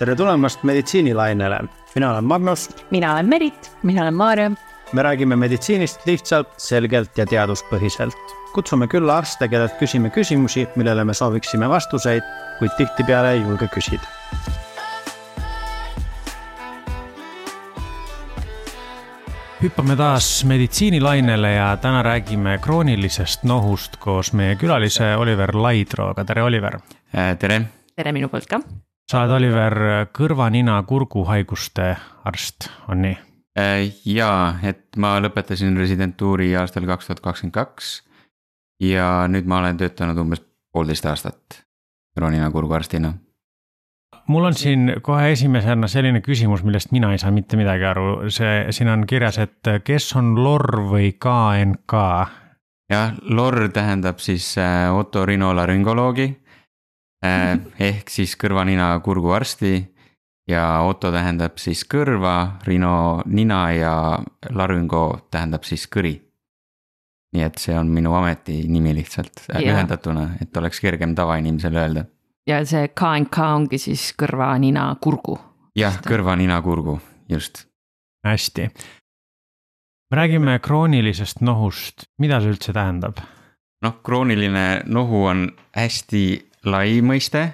tere 0.00 0.14
tulemast 0.16 0.62
meditsiinilainele, 0.64 1.58
mina 1.94 2.10
olen 2.10 2.24
Magnus. 2.24 2.70
mina 2.90 3.12
olen 3.12 3.28
Merit. 3.28 3.72
mina 3.82 4.02
olen 4.02 4.14
Maarja. 4.14 4.50
me 4.92 5.02
räägime 5.02 5.36
meditsiinist 5.36 6.06
lihtsalt, 6.06 6.48
selgelt 6.56 7.18
ja 7.18 7.26
teaduspõhiselt. 7.26 8.16
kutsume 8.54 8.86
külla 8.86 9.18
arste, 9.18 9.48
kellelt 9.48 9.76
küsime 9.78 10.10
küsimusi, 10.10 10.66
millele 10.76 11.04
me 11.04 11.14
sooviksime 11.14 11.68
vastuseid, 11.68 12.22
kuid 12.58 12.70
tihtipeale 12.76 13.32
ei 13.32 13.40
julge 13.40 13.68
küsida. 13.68 14.08
hüppame 19.62 19.96
taas 19.96 20.44
meditsiinilainele 20.44 21.52
ja 21.52 21.76
täna 21.76 22.02
räägime 22.02 22.58
kroonilisest 22.58 23.44
nohust 23.44 23.96
koos 23.96 24.32
meie 24.32 24.56
külalise 24.56 25.16
Oliver 25.16 25.56
Laidroga, 25.56 26.24
tere 26.24 26.42
Oliver. 26.42 26.80
tere. 27.38 27.62
tere 27.96 28.12
minu 28.12 28.28
poolt 28.28 28.46
ka 28.46 28.64
sa 29.10 29.24
oled, 29.24 29.34
Oliver, 29.40 29.76
kõrva-nina-kurguhaiguste 30.14 31.88
arst, 32.30 32.68
on 32.90 33.02
nii? 33.06 33.16
Äh, 33.58 33.88
jaa, 34.06 34.60
et 34.62 34.94
ma 35.02 35.16
lõpetasin 35.22 35.74
residentuuri 35.78 36.52
aastal 36.58 36.86
kaks 36.86 37.08
tuhat 37.08 37.24
kakskümmend 37.24 37.56
kaks. 37.56 37.96
ja 38.80 39.26
nüüd 39.28 39.44
ma 39.44 39.58
olen 39.60 39.76
töötanud 39.76 40.16
umbes 40.22 40.40
poolteist 40.72 41.06
aastat 41.06 41.64
kõrva-nina-kurguarstina. 42.16 43.12
mul 44.30 44.44
on 44.44 44.54
siin 44.54 44.94
kohe 45.02 45.32
esimesena 45.32 45.88
selline 45.88 46.20
küsimus, 46.20 46.62
millest 46.62 46.92
mina 46.92 47.10
ei 47.12 47.18
saa 47.18 47.30
mitte 47.30 47.56
midagi 47.56 47.84
aru, 47.84 48.30
see, 48.30 48.70
siin 48.70 48.88
on 48.88 49.06
kirjas, 49.06 49.38
et 49.38 49.74
kes 49.84 50.14
on 50.16 50.36
LOR 50.38 50.84
või 50.92 51.12
KNK? 51.18 52.04
jah, 52.90 53.18
LOR 53.22 53.68
tähendab 53.74 54.22
siis 54.22 54.54
äh, 54.58 54.94
otorinolaringoloogi 54.94 56.30
ehk 57.22 58.08
siis 58.08 58.36
kõrva-nina-kurguarsti 58.40 59.74
ja 60.50 60.64
Otto 60.86 61.10
tähendab 61.12 61.58
siis 61.60 61.84
kõrva, 61.88 62.62
Rino 62.66 63.22
nina 63.26 63.60
ja 63.74 63.94
Laryngo 64.50 65.28
tähendab 65.30 65.64
siis 65.68 65.86
kõri. 65.88 66.16
nii 67.30 67.44
et 67.46 67.60
see 67.62 67.76
on 67.78 67.86
minu 67.94 68.10
ametinimi 68.18 68.90
lihtsalt 68.96 69.44
ja. 69.52 69.60
ühendatuna, 69.60 70.32
et 70.42 70.56
oleks 70.56 70.80
kergem 70.82 71.14
tavainimesel 71.14 71.76
öelda. 71.76 72.04
ja 72.46 72.64
see 72.66 72.88
KNK 72.88 73.38
ongi 73.38 73.78
siis 73.78 74.10
kõrva-nina-kurgu. 74.18 75.38
jah, 75.76 76.00
kõrva-nina-kurgu, 76.06 77.00
just. 77.28 77.66
hästi. 78.26 78.70
me 80.10 80.16
räägime 80.16 80.58
kroonilisest 80.58 81.40
nohust, 81.40 82.08
mida 82.18 82.40
see 82.40 82.56
üldse 82.56 82.72
tähendab? 82.72 83.20
noh, 83.84 84.00
krooniline 84.02 84.82
nohu 84.86 85.24
on 85.26 85.50
hästi 85.76 86.49
lai 86.66 87.00
mõiste 87.04 87.46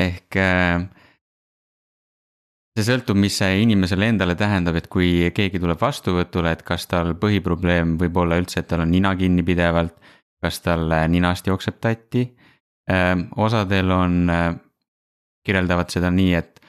ehk 0.00 0.36
äh, 0.36 0.84
see 2.74 2.86
sõltub, 2.86 3.18
mis 3.20 3.36
see 3.38 3.62
inimesele 3.62 4.08
endale 4.10 4.34
tähendab, 4.36 4.76
et 4.80 4.88
kui 4.90 5.30
keegi 5.34 5.60
tuleb 5.62 5.80
vastuvõtule, 5.80 6.52
et 6.52 6.64
kas 6.66 6.88
tal 6.90 7.14
põhiprobleem 7.20 7.96
võib 8.00 8.18
olla 8.24 8.40
üldse, 8.42 8.60
et 8.60 8.70
tal 8.70 8.84
on 8.84 8.90
nina 8.90 9.14
kinni 9.16 9.46
pidevalt, 9.46 9.94
kas 10.42 10.60
tal 10.64 10.90
äh, 10.92 11.06
ninast 11.08 11.46
jookseb 11.46 11.80
tatti. 11.80 12.26
Äh, 12.90 13.14
osadel 13.40 13.92
on, 13.94 14.24
kirjeldavad 15.44 15.92
seda 15.92 16.10
nii, 16.12 16.34
et 16.36 16.60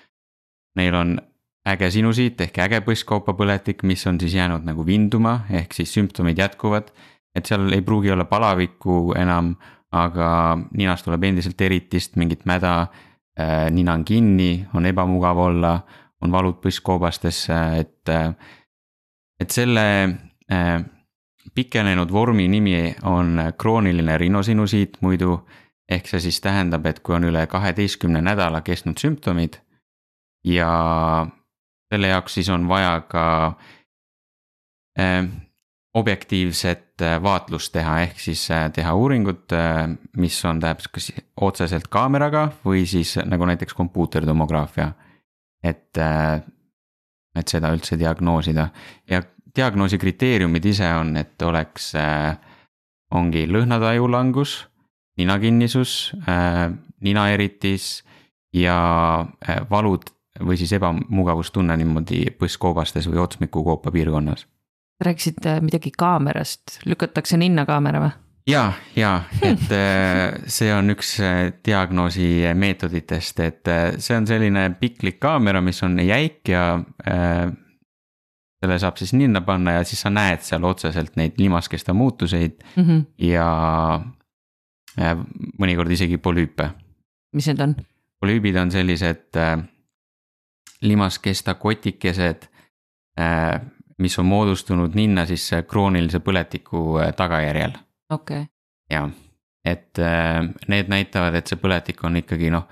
neil 0.79 0.95
on 0.95 1.15
äge 1.65 1.89
sinusiit 1.91 2.41
ehk 2.45 2.59
äge 2.65 2.81
põsskaupapõletik, 2.85 3.83
mis 3.87 4.03
on 4.07 4.19
siis 4.21 4.35
jäänud 4.37 4.65
nagu 4.67 4.85
vinduma, 4.85 5.39
ehk 5.49 5.73
siis 5.73 5.93
sümptomid 5.95 6.37
jätkuvad. 6.39 6.91
et 7.35 7.45
seal 7.45 7.73
ei 7.73 7.81
pruugi 7.81 8.11
olla 8.11 8.23
palavikku 8.25 9.13
enam 9.19 9.55
aga 9.91 10.57
ninast 10.77 11.05
tuleb 11.05 11.23
endiselt 11.23 11.61
eritist, 11.61 12.15
mingit 12.15 12.45
mäda, 12.45 12.87
äh, 13.39 13.69
nina 13.71 13.93
on 13.93 14.05
kinni, 14.05 14.67
on 14.73 14.85
ebamugav 14.85 15.37
olla, 15.37 15.79
on 16.21 16.31
valud 16.31 16.59
põsskoobastesse, 16.63 17.59
et, 17.79 18.09
äh, 18.09 18.33
et 19.39 19.51
selle 19.51 19.85
äh, 20.51 20.83
pikenenud 21.55 22.11
vormi 22.11 22.47
nimi 22.47 22.95
on 23.03 23.39
krooniline 23.57 24.17
rinosinusiit 24.17 25.01
muidu. 25.01 25.45
ehk 25.89 26.07
see 26.09 26.19
siis 26.19 26.39
tähendab, 26.41 26.85
et 26.89 26.99
kui 27.05 27.13
on 27.13 27.27
üle 27.27 27.43
kaheteistkümne 27.45 28.17
nädala 28.25 28.63
kestnud 28.65 28.97
sümptomid 28.97 29.59
ja 30.41 30.69
selle 31.93 32.07
jaoks 32.07 32.33
siis 32.33 32.49
on 32.49 32.65
vaja 32.67 33.03
ka 33.05 33.25
objektiivset 35.95 37.01
äh, 37.01 37.23
vaatlust 37.23 37.71
teha, 37.73 37.99
ehk 38.03 38.19
siis 38.19 38.43
äh, 38.51 38.67
teha 38.73 38.93
uuringut, 38.99 39.51
äh, 39.55 39.87
mis 40.19 40.37
on 40.45 40.59
tähendab 40.59 40.91
kas 40.91 41.11
otseselt 41.41 41.87
kaameraga 41.91 42.49
või 42.65 42.83
siis 42.89 43.15
nagu 43.23 43.47
näiteks 43.47 43.73
kompuutertomograafia. 43.73 44.91
et, 45.65 45.97
et 47.35 47.47
seda 47.49 47.71
üldse 47.73 47.97
diagnoosida 47.97 48.67
ja 49.09 49.21
diagnoosi 49.57 49.97
kriteeriumid 49.97 50.65
ise 50.69 50.91
on, 50.93 51.15
et 51.17 51.41
oleks, 51.41 51.87
ongi 53.09 53.47
lõhnataju 53.49 54.11
langus, 54.11 54.53
ninakinnisus, 55.17 56.13
ninaeritis 57.01 58.03
ja 58.53 58.77
valud 59.71 60.05
või 60.45 60.59
siis 60.61 60.75
ebamugavustunne 60.77 61.79
niimoodi 61.81 62.27
põsskoobastes 62.37 63.09
või 63.09 63.23
otsmikukoopa 63.25 63.89
piirkonnas 63.95 64.45
rääkisid 65.03 65.45
äh, 65.45 65.61
midagi 65.61 65.91
kaamerast, 65.97 66.79
lükatakse 66.85 67.37
ninna 67.37 67.65
kaamera 67.65 68.03
või? 68.03 68.13
ja, 68.47 68.63
ja, 68.95 69.11
et 69.41 69.71
äh, 69.73 70.39
see 70.47 70.71
on 70.75 70.93
üks 70.93 71.17
äh, 71.23 71.51
diagnoosi 71.65 72.45
meetoditest, 72.55 73.39
et 73.43 73.75
see 73.97 74.17
on 74.17 74.27
selline 74.29 74.69
piklik 74.79 75.19
kaamera, 75.19 75.61
mis 75.61 75.81
on 75.83 75.99
jäik 75.99 76.53
ja 76.53 76.67
äh, 77.07 77.51
selle 78.65 78.79
saab 78.81 78.99
siis 78.99 79.13
ninna 79.13 79.41
panna 79.45 79.79
ja 79.79 79.83
siis 79.87 80.01
sa 80.05 80.11
näed 80.13 80.43
seal 80.45 80.65
otseselt 80.67 81.15
neid 81.19 81.39
limaskesta 81.41 81.93
muutuseid 81.93 82.63
mm 82.75 82.83
-hmm. 82.83 83.05
ja 83.27 83.49
äh, 84.99 85.15
mõnikord 85.59 85.91
isegi 85.91 86.17
polüüpe. 86.17 86.69
mis 87.33 87.47
need 87.47 87.59
on? 87.59 87.75
polüübid 88.21 88.55
on 88.55 88.71
sellised 88.71 89.35
äh, 89.35 89.59
limaskesta 90.81 91.53
kotikesed 91.53 92.49
mis 93.97 94.19
on 94.19 94.25
moodustunud 94.25 94.95
ninna 94.95 95.25
siis 95.25 95.45
äh, 95.53 95.63
kroonilise 95.67 96.19
põletiku 96.19 96.99
äh, 96.99 97.13
tagajärjel. 97.15 97.77
okei 98.09 98.41
okay.. 98.41 98.51
jah, 98.91 99.09
et 99.65 99.99
äh, 99.99 100.41
need 100.67 100.91
näitavad, 100.91 101.35
et 101.35 101.47
see 101.47 101.59
põletik 101.61 102.03
on 102.03 102.19
ikkagi 102.21 102.51
noh, 102.53 102.67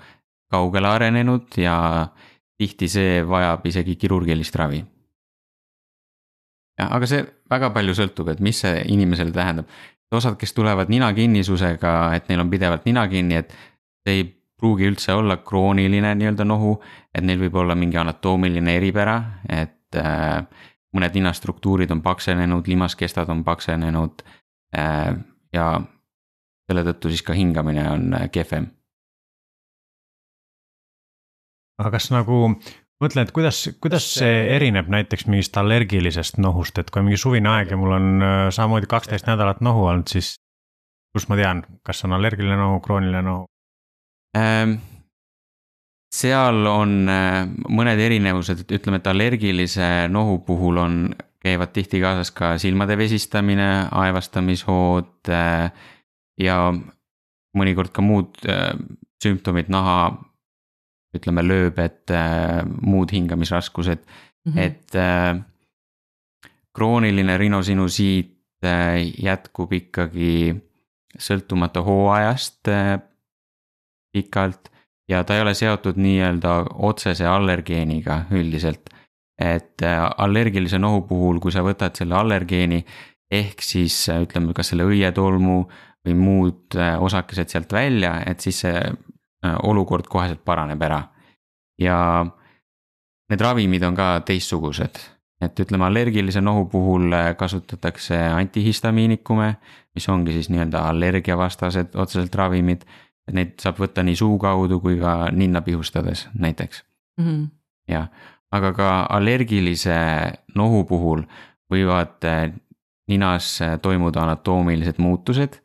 kaugele 0.52 0.88
arenenud 0.88 1.56
ja 1.58 1.76
tihti 2.58 2.88
see 2.88 3.22
vajab 3.28 3.64
isegi 3.66 3.96
kirurgilist 3.96 4.56
ravi. 4.56 4.84
aga 6.78 7.06
see 7.06 7.24
väga 7.50 7.70
palju 7.74 7.94
sõltub, 7.96 8.30
et 8.32 8.40
mis 8.40 8.60
see 8.64 8.84
inimesele 8.92 9.32
tähendab. 9.34 9.66
osad, 10.14 10.36
kes 10.38 10.52
tulevad 10.54 10.90
ninakinnisusega, 10.92 12.14
et 12.14 12.28
neil 12.28 12.44
on 12.44 12.50
pidevalt 12.50 12.84
nina 12.86 13.08
kinni, 13.10 13.40
et 13.40 13.50
see 14.06 14.20
ei 14.20 14.26
pruugi 14.60 14.86
üldse 14.86 15.12
olla 15.12 15.40
krooniline 15.42 16.12
nii-öelda 16.14 16.44
nohu, 16.46 16.76
et 17.14 17.24
neil 17.26 17.40
võib 17.42 17.56
olla 17.58 17.74
mingi 17.74 17.98
anatoomiline 17.98 18.76
eripära, 18.78 19.16
et 19.50 19.98
äh, 19.98 20.46
mõned 20.94 21.16
ninastruktuurid 21.18 21.90
on 21.94 22.02
paksenenud, 22.02 22.68
limaskestad 22.70 23.30
on 23.32 23.42
paksenenud 23.44 24.22
äh, 24.78 25.10
ja 25.52 25.66
selle 26.68 26.84
tõttu 26.86 27.12
siis 27.12 27.24
ka 27.26 27.36
hingamine 27.36 27.84
on 27.90 28.14
äh, 28.14 28.30
kehvem. 28.32 28.70
aga 31.74 31.90
kas 31.96 32.06
nagu, 32.14 32.36
mõtlen, 33.02 33.26
et 33.26 33.32
kuidas, 33.34 33.64
kuidas 33.82 34.04
see 34.20 34.44
erineb 34.54 34.86
näiteks 34.94 35.26
mingist 35.26 35.56
allergilisest 35.58 36.38
nohust, 36.38 36.78
et 36.78 36.90
kui 36.90 37.02
on 37.02 37.08
mingi 37.08 37.18
suvine 37.18 37.50
aeg 37.50 37.74
ja 37.74 37.78
mul 37.80 37.96
on 37.96 38.10
äh, 38.22 38.46
samamoodi 38.54 38.86
kaksteist 38.90 39.26
nädalat 39.26 39.62
nohu 39.64 39.88
olnud, 39.90 40.06
siis 40.06 40.36
kust 41.14 41.30
ma 41.30 41.38
tean, 41.40 41.64
kas 41.82 42.04
on 42.06 42.14
allergiline 42.14 42.56
nohu, 42.60 42.80
krooniline 42.84 43.22
nohu 43.26 43.46
ähm,? 44.38 44.78
Seal 46.14 46.66
on 46.70 47.08
äh, 47.10 47.44
mõned 47.74 48.00
erinevused, 48.00 48.64
et 48.64 48.74
ütleme, 48.78 49.00
et 49.00 49.08
allergilise 49.10 49.88
nohu 50.12 50.38
puhul 50.46 50.78
on, 50.82 50.98
käivad 51.44 51.74
tihti 51.74 52.00
kaasas 52.02 52.30
ka 52.34 52.54
silmade 52.60 52.96
vesistamine, 52.98 53.88
aevastamishood 53.92 55.32
äh, 55.32 55.72
ja 56.40 56.58
mõnikord 57.58 57.92
ka 57.94 58.04
muud 58.04 58.38
äh, 58.48 58.72
sümptomid, 59.22 59.70
naha, 59.72 59.98
ütleme, 61.14 61.44
lööbed, 61.46 62.10
muud 62.82 63.12
hingamisraskused. 63.14 64.00
Mm, 64.44 64.52
-hmm. 64.52 64.58
et 64.58 64.90
krooniline 66.74 67.36
rinosinusiit 67.38 68.66
jätkub 69.22 69.72
ikkagi 69.72 70.56
sõltumata 71.14 71.84
hooajast 71.86 72.68
pikalt 74.12 74.73
ja 75.08 75.24
ta 75.24 75.36
ei 75.36 75.42
ole 75.42 75.54
seotud 75.54 75.98
nii-öelda 76.00 76.54
otsese 76.88 77.26
allergeeniga 77.26 78.24
üldiselt. 78.30 78.90
et 79.38 79.82
äh, 79.82 79.98
allergilise 80.16 80.78
nohu 80.78 81.00
puhul, 81.08 81.40
kui 81.42 81.50
sa 81.52 81.64
võtad 81.66 81.96
selle 81.98 82.14
allergeeni 82.14 82.84
ehk 83.30 83.62
siis 83.66 83.96
äh, 84.08 84.20
ütleme, 84.22 84.54
kas 84.54 84.70
selle 84.70 84.86
õietolmu 84.86 85.56
või 86.06 86.14
muud 86.14 86.76
äh, 86.78 86.94
osakesed 87.02 87.50
sealt 87.50 87.72
välja, 87.72 88.20
et 88.26 88.40
siis 88.40 88.60
see 88.62 88.78
olukord 89.66 90.06
koheselt 90.08 90.40
paraneb 90.44 90.82
ära. 90.82 91.02
ja 91.80 92.24
need 93.28 93.40
ravimid 93.40 93.82
on 93.82 93.96
ka 93.98 94.20
teistsugused, 94.24 95.00
et 95.42 95.60
ütleme, 95.60 95.84
allergilise 95.84 96.40
nohu 96.40 96.64
puhul 96.70 97.12
kasutatakse 97.36 98.16
antihistamiinikume, 98.38 99.50
mis 99.94 100.08
ongi 100.08 100.32
siis 100.32 100.48
nii-öelda 100.48 100.86
allergiavastased 100.92 101.98
otseselt 101.98 102.34
ravimid. 102.34 102.86
Et 103.28 103.34
neid 103.34 103.56
saab 103.62 103.80
võtta 103.80 104.04
nii 104.04 104.16
suu 104.18 104.38
kaudu 104.38 104.80
kui 104.80 104.98
ka 105.00 105.30
ninna 105.32 105.62
pihustades 105.64 106.28
näiteks 106.34 106.84
mm. 107.18 107.24
-hmm. 107.24 107.48
jah, 107.88 108.08
aga 108.52 108.72
ka 108.72 108.88
allergilise 109.10 109.96
nohu 110.54 110.84
puhul 110.84 111.24
võivad 111.72 112.24
ninas 113.08 113.58
toimuda 113.82 114.22
anatoomilised 114.22 114.98
muutused. 114.98 115.60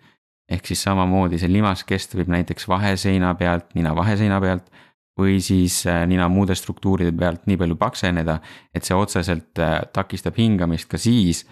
ehk 0.50 0.66
siis 0.66 0.84
samamoodi 0.84 1.38
see 1.38 1.52
limaskest 1.52 2.16
võib 2.16 2.30
näiteks 2.34 2.68
vaheseina 2.68 3.36
pealt, 3.36 3.76
nina 3.76 3.96
vaheseina 3.96 4.40
pealt 4.42 4.72
või 5.20 5.40
siis 5.44 5.84
äh, 5.88 6.08
nina 6.08 6.30
muude 6.32 6.56
struktuuride 6.56 7.12
pealt 7.12 7.46
nii 7.46 7.58
palju 7.60 7.76
pakseneda, 7.76 8.40
et 8.74 8.88
see 8.88 8.96
otseselt 8.96 9.62
takistab 9.94 10.38
hingamist 10.40 10.90
ka 10.90 10.98
siis, 10.98 11.44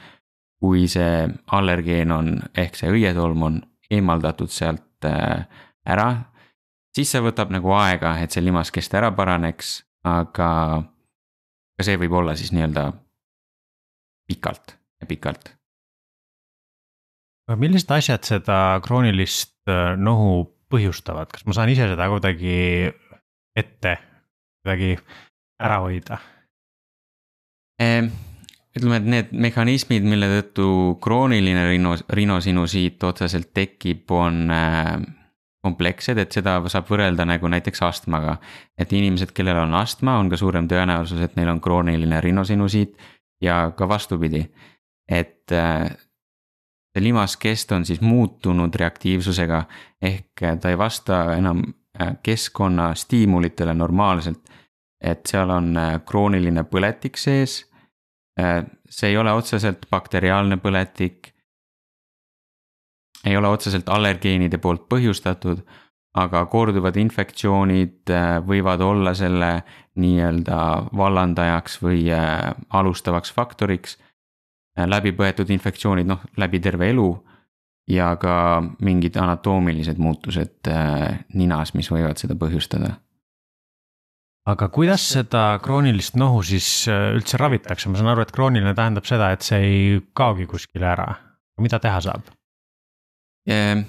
kui 0.62 0.88
see 0.90 1.28
allergeen 1.54 2.14
on, 2.16 2.32
ehk 2.58 2.80
see 2.80 2.90
õietolm 2.90 3.44
on 3.44 3.62
eemaldatud 3.92 4.52
sealt 4.52 5.06
äh, 5.06 5.46
ära. 5.88 6.08
siis 6.96 7.12
see 7.12 7.22
võtab 7.22 7.52
nagu 7.54 7.72
aega, 7.78 8.18
et 8.22 8.32
see 8.32 8.44
limaskest 8.44 8.94
ära 8.98 9.12
paraneks, 9.16 9.82
aga 10.04 10.52
ka 11.78 11.86
see 11.86 12.00
võib 12.02 12.18
olla 12.22 12.36
siis 12.36 12.52
nii-öelda 12.56 12.90
pikalt 14.28 14.76
ja 15.02 15.08
pikalt 15.08 15.58
aga 17.48 17.58
millised 17.62 17.92
asjad 17.96 18.28
seda 18.28 18.58
kroonilist 18.84 19.56
äh, 19.72 19.96
nohu 19.96 20.44
põhjustavad, 20.72 21.32
kas 21.32 21.46
ma 21.48 21.56
saan 21.56 21.72
ise 21.72 21.88
seda 21.88 22.10
kuidagi 22.12 22.56
ette, 23.58 23.94
kuidagi 24.60 24.98
ära 25.64 25.78
hoida? 25.86 26.20
Ehm, 27.80 28.10
ütleme, 28.76 29.00
et 29.00 29.08
need 29.14 29.32
mehhanismid, 29.46 30.04
mille 30.04 30.28
tõttu 30.34 30.68
krooniline 31.04 31.64
rinos, 31.70 32.04
rinosinusiit 32.12 33.08
otseselt 33.08 33.54
tekib, 33.56 34.04
on 34.12 34.52
äh, 34.52 34.98
komplekssed, 35.68 36.18
et 36.18 36.32
seda 36.32 36.58
saab 36.72 36.90
võrrelda 36.90 37.28
nagu 37.28 37.52
näiteks 37.52 37.84
astmaga. 37.84 38.38
et 38.78 38.94
inimesed, 38.94 39.36
kellel 39.36 39.62
on 39.66 39.78
astma, 39.78 40.18
on 40.18 40.30
ka 40.30 40.40
suurem 40.40 40.68
tõenäosus, 40.68 41.22
et 41.22 41.36
neil 41.36 41.54
on 41.54 41.62
krooniline 41.62 42.22
rinosinusiit 42.22 42.98
ja 43.42 43.72
ka 43.78 43.88
vastupidi. 43.90 44.48
et 45.08 45.52
äh, 45.52 45.92
see 46.98 47.04
limaskest 47.04 47.72
on 47.72 47.86
siis 47.86 48.02
muutunud 48.02 48.76
reaktiivsusega 48.76 49.64
ehk 50.02 50.42
ta 50.62 50.70
ei 50.70 50.78
vasta 50.78 51.36
enam 51.36 51.62
äh, 52.02 52.16
keskkonna 52.24 52.96
stiimulitele 52.96 53.74
normaalselt. 53.74 54.40
et 55.02 55.26
seal 55.30 55.50
on 55.50 55.78
äh, 55.78 56.00
krooniline 56.06 56.64
põletik 56.64 57.18
sees. 57.22 57.68
Äh, 58.40 58.66
see 58.90 59.12
ei 59.12 59.18
ole 59.18 59.32
otseselt 59.32 59.86
bakteriaalne 59.92 60.58
põletik. 60.58 61.34
Ei 63.26 63.38
ole 63.38 63.48
otseselt 63.48 63.90
allergeenide 63.90 64.58
poolt 64.58 64.88
põhjustatud, 64.90 65.64
aga 66.18 66.46
korduvad 66.46 66.96
infektsioonid 66.98 68.10
võivad 68.46 68.82
olla 68.82 69.14
selle 69.14 69.52
nii-öelda 69.98 70.60
vallandajaks 70.98 71.82
või 71.82 72.08
alustavaks 72.14 73.34
faktoriks 73.34 73.98
Äh, 74.78 74.86
läbipõetud 74.86 75.50
infektsioonid, 75.54 76.08
noh, 76.10 76.22
läbi 76.38 76.62
terve 76.62 76.92
elu. 76.94 77.10
ja 77.88 78.18
ka 78.20 78.60
mingid 78.84 79.16
anatoomilised 79.16 79.96
muutused 79.96 80.68
äh, 80.68 81.22
ninas, 81.40 81.70
mis 81.74 81.88
võivad 81.88 82.20
seda 82.20 82.36
põhjustada. 82.36 82.98
aga 84.46 84.68
kuidas 84.70 85.06
seda 85.14 85.60
kroonilist 85.64 86.20
nohu 86.20 86.44
siis 86.44 86.68
äh, 86.92 87.14
üldse 87.16 87.40
ravitakse, 87.40 87.90
ma 87.90 87.98
saan 87.98 88.12
aru, 88.12 88.26
et 88.28 88.36
krooniline 88.36 88.74
tähendab 88.76 89.08
seda, 89.08 89.32
et 89.32 89.42
see 89.42 89.62
ei 89.64 90.02
kaogi 90.14 90.46
kuskile 90.46 90.92
ära, 90.92 91.08
mida 91.64 91.80
teha 91.80 92.02
saab? 92.04 92.28
Ehm, 93.48 93.80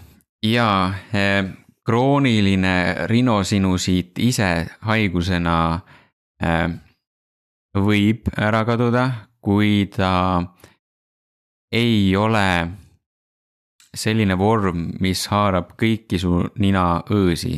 jaa, 0.43 0.94
ehm, 1.14 1.46
krooniline 1.84 3.06
rinosinusiit 3.10 4.19
ise 4.19 4.66
haigusena 4.87 5.81
ehm, 6.43 6.76
võib 7.75 8.31
ära 8.38 8.62
kaduda, 8.69 9.05
kui 9.43 9.88
ta 9.96 10.12
ei 11.72 12.16
ole 12.16 12.46
selline 13.96 14.37
vorm, 14.38 14.93
mis 15.00 15.26
haarab 15.32 15.75
kõiki 15.81 16.20
su 16.22 16.38
ninaõõsi 16.62 17.56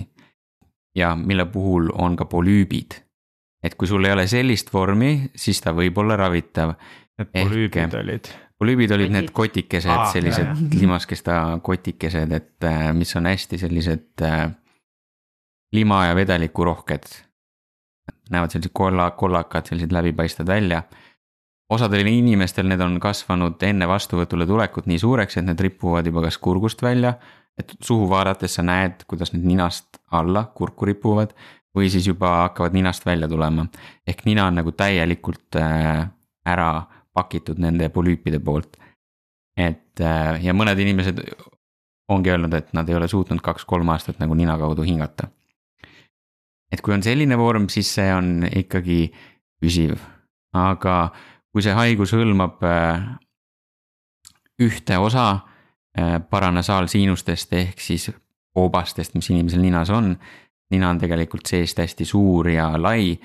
ja 0.96 1.14
mille 1.16 1.46
puhul 1.52 1.90
on 1.94 2.16
ka 2.16 2.24
polüübid. 2.24 3.02
et 3.62 3.74
kui 3.76 3.88
sul 3.88 4.04
ei 4.04 4.12
ole 4.12 4.24
sellist 4.26 4.72
vormi, 4.72 5.30
siis 5.36 5.60
ta 5.60 5.74
võib 5.76 5.98
olla 6.00 6.16
ravitav. 6.16 6.72
Need 7.18 7.28
polüübid 7.34 7.94
olid? 7.94 8.30
Polüübid 8.60 8.92
olid 8.92 9.12
need 9.14 9.30
kotikesed 9.32 9.90
ah,, 9.92 10.06
sellised 10.12 10.64
limaskesta 10.80 11.58
kotikesed, 11.64 12.32
et 12.36 12.68
äh, 12.68 12.90
mis 12.96 13.16
on 13.16 13.26
hästi 13.30 13.58
sellised 13.58 14.24
äh, 14.26 14.50
lima 15.72 16.04
ja 16.06 16.16
vedeliku 16.16 16.64
rohked. 16.64 17.08
näevad 18.30 18.50
sellised 18.52 18.72
kolla, 18.74 19.10
kollakad, 19.10 19.66
sellised 19.66 19.92
läbipaistvad 19.92 20.46
välja 20.46 20.82
osadel 21.70 22.08
inimestel 22.10 22.68
need 22.68 22.82
on 22.82 22.98
kasvanud 23.02 23.62
enne 23.66 23.88
vastuvõtule 23.88 24.46
tulekut 24.46 24.88
nii 24.90 24.98
suureks, 24.98 25.38
et 25.38 25.46
need 25.46 25.60
ripuvad 25.62 26.06
juba 26.06 26.26
kas 26.26 26.38
kurgust 26.38 26.82
välja. 26.82 27.14
et 27.58 27.74
suhu 27.84 28.06
vaadates 28.08 28.54
sa 28.56 28.62
näed, 28.64 29.02
kuidas 29.06 29.34
need 29.34 29.44
ninast 29.44 29.98
alla 30.16 30.46
kurku 30.54 30.86
ripuvad 30.88 31.34
või 31.76 31.90
siis 31.92 32.06
juba 32.08 32.30
hakkavad 32.46 32.72
ninast 32.72 33.06
välja 33.06 33.28
tulema. 33.28 33.66
ehk 34.06 34.24
nina 34.24 34.46
on 34.46 34.54
nagu 34.54 34.72
täielikult 34.72 35.56
äh, 35.56 36.08
ära 36.46 36.70
pakitud 37.20 37.60
nende 37.62 37.88
polüüpide 37.92 38.40
poolt. 38.40 38.76
et 39.56 40.00
äh, 40.00 40.40
ja 40.44 40.54
mõned 40.56 40.78
inimesed 40.80 41.20
ongi 42.10 42.30
öelnud, 42.32 42.54
et 42.54 42.72
nad 42.74 42.88
ei 42.88 42.96
ole 42.96 43.08
suutnud 43.08 43.42
kaks-kolm 43.44 43.88
aastat 43.94 44.18
nagu 44.22 44.34
nina 44.34 44.56
kaudu 44.58 44.82
hingata. 44.82 45.28
et 46.72 46.80
kui 46.80 46.94
on 46.94 47.02
selline 47.02 47.38
vorm, 47.38 47.68
siis 47.68 47.94
see 47.94 48.08
on 48.14 48.46
ikkagi 48.46 49.10
püsiv, 49.60 49.98
aga 50.56 51.10
kui 51.52 51.62
see 51.62 51.74
haigus 51.74 52.14
hõlmab 52.14 52.62
äh, 52.66 53.02
ühte 54.62 54.98
osa 54.98 55.26
äh, 55.98 56.18
paranasaalsiinustest 56.30 57.52
ehk 57.58 57.82
siis 57.82 58.10
koobastest, 58.54 59.14
mis 59.14 59.30
inimesel 59.30 59.62
ninas 59.62 59.90
on. 59.90 60.16
nina 60.70 60.90
on 60.90 60.98
tegelikult 61.02 61.46
seest 61.50 61.78
hästi 61.82 62.04
suur 62.06 62.48
ja 62.48 62.70
lai, 62.78 63.18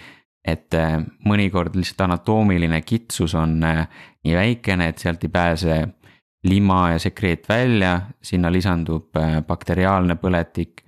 et 0.46 0.74
äh, 0.78 1.00
mõnikord 1.26 1.76
lihtsalt 1.76 2.06
anatoomiline 2.06 2.82
kitsus 2.82 3.36
on 3.36 3.60
nii 3.60 4.36
väikene, 4.36 4.90
et 4.90 5.02
sealt 5.02 5.24
ei 5.24 5.30
pääse 5.34 5.78
lima 6.46 6.92
ja 6.92 7.00
sekreet 7.02 7.50
välja, 7.50 8.02
sinna 8.22 8.52
lisandub 8.54 9.18
bakteriaalne 9.48 10.16
põletik 10.22 10.84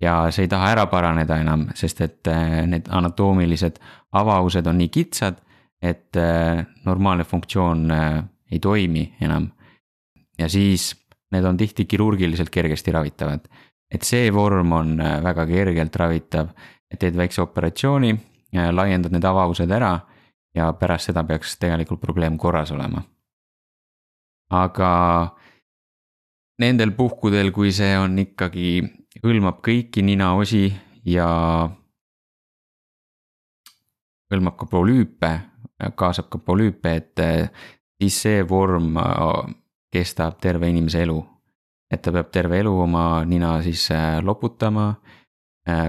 ja 0.00 0.30
see 0.30 0.46
ei 0.46 0.50
taha 0.50 0.68
ära 0.76 0.84
paraneda 0.86 1.40
enam, 1.42 1.66
sest 1.74 2.00
et 2.00 2.30
need 2.70 2.86
anatoomilised 2.90 3.80
avavused 4.12 4.66
on 4.70 4.78
nii 4.78 4.92
kitsad 4.94 5.42
et 5.82 6.16
äh, 6.16 6.66
normaalne 6.84 7.24
funktsioon 7.24 7.90
äh, 7.90 8.24
ei 8.52 8.58
toimi 8.58 9.14
enam. 9.20 9.50
ja 10.38 10.48
siis 10.48 10.94
need 11.32 11.44
on 11.44 11.56
tihti 11.56 11.84
kirurgiliselt 11.84 12.50
kergesti 12.50 12.92
ravitavad. 12.92 13.40
et 13.94 14.02
see 14.02 14.32
vorm 14.32 14.72
on 14.72 15.00
äh, 15.00 15.22
väga 15.22 15.46
kergelt 15.46 15.96
ravitav, 15.96 16.48
et 16.90 16.98
teed 16.98 17.16
väikse 17.16 17.42
operatsiooni, 17.42 18.14
laiendad 18.52 19.12
need 19.12 19.24
avavused 19.24 19.70
ära 19.70 19.94
ja 20.54 20.72
pärast 20.76 21.08
seda 21.08 21.24
peaks 21.24 21.56
tegelikult 21.58 22.00
probleem 22.00 22.36
korras 22.38 22.70
olema. 22.72 23.02
aga 24.52 24.90
nendel 26.60 26.92
puhkudel, 26.92 27.48
kui 27.52 27.72
see 27.72 27.94
on 27.96 28.18
ikkagi, 28.18 28.82
hõlmab 29.24 29.62
kõiki 29.64 30.04
ninaosi 30.04 30.66
ja 31.08 31.28
hõlmab 34.32 34.58
ka 34.60 34.68
polüüpe 34.68 35.32
kaasab 35.90 36.30
ka 36.30 36.38
polüüpe, 36.38 36.94
et 36.96 37.18
eh, 37.18 37.48
siis 38.00 38.20
see 38.24 38.42
vorm 38.48 38.96
eh, 38.96 39.54
kestab 39.92 40.38
terve 40.40 40.70
inimese 40.70 41.02
elu. 41.02 41.20
et 41.92 42.00
ta 42.00 42.08
peab 42.08 42.30
terve 42.32 42.56
elu 42.56 42.70
oma 42.86 43.22
nina 43.28 43.58
siis 43.60 43.90
loputama, 44.24 44.94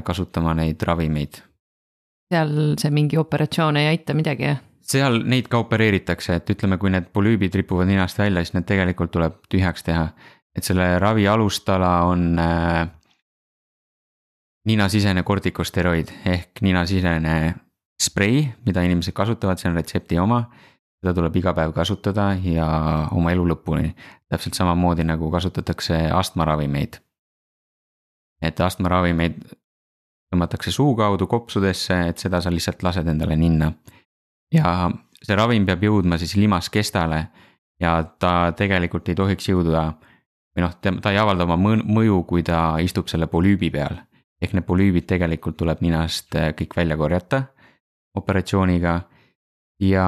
kasutama 0.03 0.51
neid 0.53 0.82
ravimeid. 0.84 1.38
Seal 2.34 2.54
see 2.82 2.94
mingi 2.94 3.20
operatsioon 3.22 3.78
ei 3.82 3.92
aita 3.94 4.16
midagi, 4.18 4.56
seal 4.84 5.22
neid 5.30 5.48
ka 5.52 5.62
opereeritakse, 5.63 6.38
et 6.40 6.50
ütleme, 6.54 6.78
kui 6.82 6.92
need 6.94 7.08
polüübid 7.16 7.56
ripuvad 7.62 7.88
ninast 7.90 8.20
välja, 8.20 8.44
siis 8.44 8.56
need 8.58 8.68
tegelikult 8.70 9.13
tuleb 9.16 9.40
tühjaks 9.52 9.86
teha. 9.88 10.10
et 10.54 10.63
selle 10.63 11.00
ravi 11.02 11.24
alustala 11.28 12.04
on 12.06 12.38
äh, 12.40 12.84
ninasisene 14.70 15.24
kortikosteroid 15.24 16.12
ehk 16.30 16.62
ninasisene 16.62 17.56
sprei, 18.02 18.44
mida 18.66 18.84
inimesed 18.86 19.16
kasutavad, 19.16 19.58
see 19.58 19.72
on 19.72 19.80
retsepti 19.80 20.20
oma. 20.20 20.44
seda 21.04 21.12
tuleb 21.18 21.36
iga 21.36 21.52
päev 21.52 21.74
kasutada 21.75 22.30
ja 22.40 22.68
oma 23.12 23.34
elu 23.34 23.44
lõpuni, 23.50 23.90
täpselt 24.32 24.56
samamoodi 24.56 25.04
nagu 25.04 25.32
kasutatakse 25.32 26.06
astmaravimeid. 26.12 27.00
et 28.42 28.60
astmaravimeid 28.60 29.42
tõmmatakse 30.34 30.74
suu 30.74 30.96
kaudu 30.98 31.28
kopsudesse, 31.30 32.00
et 32.10 32.22
seda 32.22 32.42
sa 32.42 32.52
lihtsalt 32.52 32.84
lased 32.84 33.08
endale 33.08 33.38
ninna. 33.38 33.72
ja 34.54 34.90
see 35.24 35.36
ravim 35.36 35.66
peab 35.66 35.82
jõudma 35.82 36.18
siis 36.22 36.36
limaskestale 36.38 37.24
ja 37.82 37.94
ta 38.20 38.52
tegelikult 38.58 39.10
ei 39.10 39.16
tohiks 39.18 39.48
jõuda 39.50 39.86
või 40.54 40.66
noh, 40.66 40.74
ta 40.78 41.12
ei 41.12 41.18
avalda 41.18 41.48
oma 41.48 41.58
mõju, 41.82 42.20
kui 42.30 42.44
ta 42.46 42.75
istub 42.84 43.10
selle 43.10 43.28
polüübi 43.28 43.72
peal. 43.74 43.98
ehk 44.42 44.54
need 44.54 44.66
polüübid 44.68 45.08
tegelikult 45.08 45.58
tuleb 45.58 45.82
ninast 45.82 46.36
äh, 46.36 46.52
kõik 46.54 46.75
välja 46.75 46.98
korjata 46.98 47.44
operatsiooniga 48.20 49.02
ja 49.80 50.08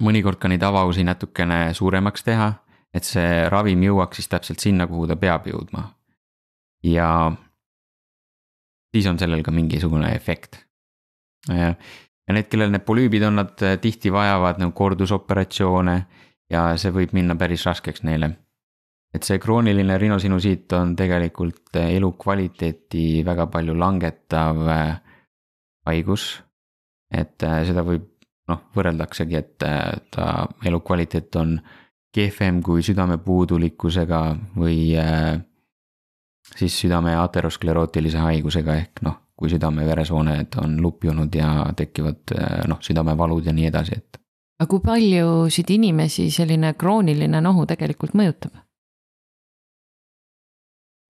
mõnikord 0.00 0.38
ka 0.38 0.48
neid 0.48 0.62
avausi 0.62 1.04
natukene 1.04 1.74
suuremaks 1.74 2.22
teha, 2.22 2.52
et 2.94 3.04
see 3.04 3.48
ravim 3.48 3.82
jõuaks 3.82 4.20
siis 4.20 4.28
täpselt 4.28 4.60
sinna, 4.60 4.86
kuhu 4.86 5.06
ta 5.06 5.16
peab 5.16 5.46
jõudma. 5.46 5.90
ja 6.82 7.32
siis 8.92 9.06
on 9.08 9.18
sellel 9.18 9.42
ka 9.42 9.50
mingisugune 9.50 10.14
efekt. 10.14 10.60
ja 11.48 11.74
need, 12.32 12.46
kellel 12.48 12.70
need 12.70 12.84
polüübid 12.86 13.24
on, 13.26 13.40
nad 13.40 13.64
tihti 13.82 14.12
vajavad 14.12 14.60
nagu 14.62 14.72
kordusoperatsioone 14.78 15.96
ja 16.52 16.68
see 16.80 16.92
võib 16.94 17.14
minna 17.16 17.36
päris 17.38 17.66
raskeks 17.66 18.04
neile. 18.06 18.32
et 19.12 19.26
see 19.28 19.36
krooniline 19.38 19.98
rinosinusiit 20.00 20.72
on 20.72 20.94
tegelikult 20.96 21.76
elukvaliteeti 21.76 23.24
väga 23.26 23.46
palju 23.52 23.74
langetav 23.76 24.62
äh, 24.68 25.00
haigus. 25.86 26.42
et 27.10 27.42
äh, 27.42 27.62
seda 27.68 27.84
võib 27.84 28.08
noh, 28.48 28.64
võrreldaksegi, 28.76 29.36
et 29.36 29.66
äh, 29.68 30.00
ta 30.10 30.48
elukvaliteet 30.64 31.36
on 31.36 31.58
kehvem 32.12 32.60
kui 32.62 32.82
südame 32.84 33.16
puudulikkusega 33.18 34.20
või 34.56 34.92
siis 36.56 36.80
südame 36.84 37.16
aterosklerootilise 37.16 38.18
haigusega 38.18 38.74
ehk 38.74 39.04
noh, 39.06 39.20
kui 39.36 39.50
südame-veresooned 39.50 40.58
on 40.62 40.76
lupjunud 40.82 41.34
ja 41.34 41.52
tekivad 41.76 42.34
noh, 42.68 42.82
südamevalud 42.84 43.46
ja 43.46 43.54
nii 43.56 43.70
edasi, 43.70 43.98
et 43.98 44.20
aga 44.62 44.70
kui 44.70 44.82
paljusid 44.84 45.70
inimesi 45.74 46.28
selline 46.30 46.74
krooniline 46.78 47.40
nohu 47.42 47.66
tegelikult 47.66 48.14
mõjutab? 48.18 48.54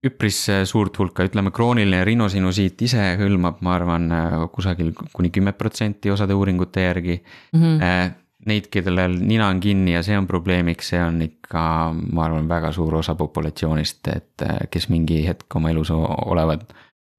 üpris 0.02 0.38
äh, 0.50 0.64
suurt 0.66 0.96
hulka, 0.98 1.22
ütleme 1.28 1.52
krooniline 1.54 2.00
rinosinusiit 2.02 2.80
ise 2.88 3.04
hõlmab, 3.20 3.60
ma 3.62 3.76
arvan, 3.76 4.08
äh, 4.10 4.32
kusagil 4.50 4.90
kuni 5.14 5.30
kümme 5.30 5.52
protsenti 5.54 6.10
osade 6.10 6.34
uuringute 6.34 6.82
järgi 6.88 7.20
mm. 7.20 7.60
-hmm. 7.60 8.16
Neid, 8.46 8.66
kellel 8.74 9.12
nina 9.22 9.46
on 9.52 9.60
kinni 9.62 9.92
ja 9.92 10.00
see 10.02 10.16
on 10.18 10.26
probleemiks, 10.26 10.88
see 10.90 10.98
on 10.98 11.20
ikka, 11.22 11.60
ma 11.94 12.24
arvan, 12.24 12.48
väga 12.50 12.72
suur 12.74 12.96
osa 12.98 13.14
populatsioonist, 13.14 14.08
et 14.10 14.46
kes 14.70 14.88
mingi 14.90 15.20
hetk 15.22 15.54
oma 15.60 15.70
elus 15.70 15.92
olevad, 15.94 16.64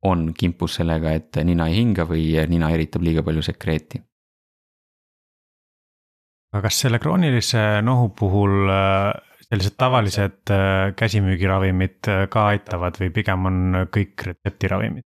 on 0.04 0.34
kimpus 0.36 0.82
sellega, 0.82 1.14
et 1.16 1.40
nina 1.48 1.70
ei 1.72 1.78
hinga 1.80 2.04
või 2.10 2.26
nina 2.52 2.74
eritab 2.76 3.08
liiga 3.08 3.24
palju 3.24 3.46
sekreeti 3.46 4.04
aga 6.54 6.68
kas 6.68 6.84
selle 6.86 7.00
kroonilise 7.02 7.82
nohu 7.86 8.12
puhul 8.18 8.70
äh, 8.70 9.40
sellised 9.48 9.76
tavalised 9.80 10.54
äh, 10.54 10.92
käsimüügiravimid 10.98 12.12
ka 12.30 12.46
aitavad 12.52 13.00
või 13.02 13.10
pigem 13.16 13.50
on 13.50 13.60
kõik 13.94 14.28
retseptiravimid? 14.30 15.06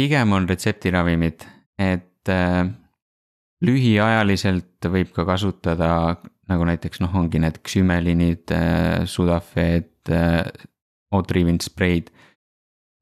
pigem 0.00 0.32
on 0.32 0.46
retseptiravimid, 0.48 1.44
et 1.76 2.30
lühiajaliselt 3.64 4.88
võib 4.88 5.12
ka 5.12 5.26
kasutada 5.28 6.16
nagu 6.50 6.66
näiteks 6.66 7.02
noh, 7.04 7.14
ongi 7.14 7.40
need 7.42 7.60
ksümelinid 7.64 8.52
äh,, 8.56 9.06
sudafeed 9.06 10.10
äh,, 10.10 10.46
otrivin 11.14 11.60
spreid. 11.60 12.10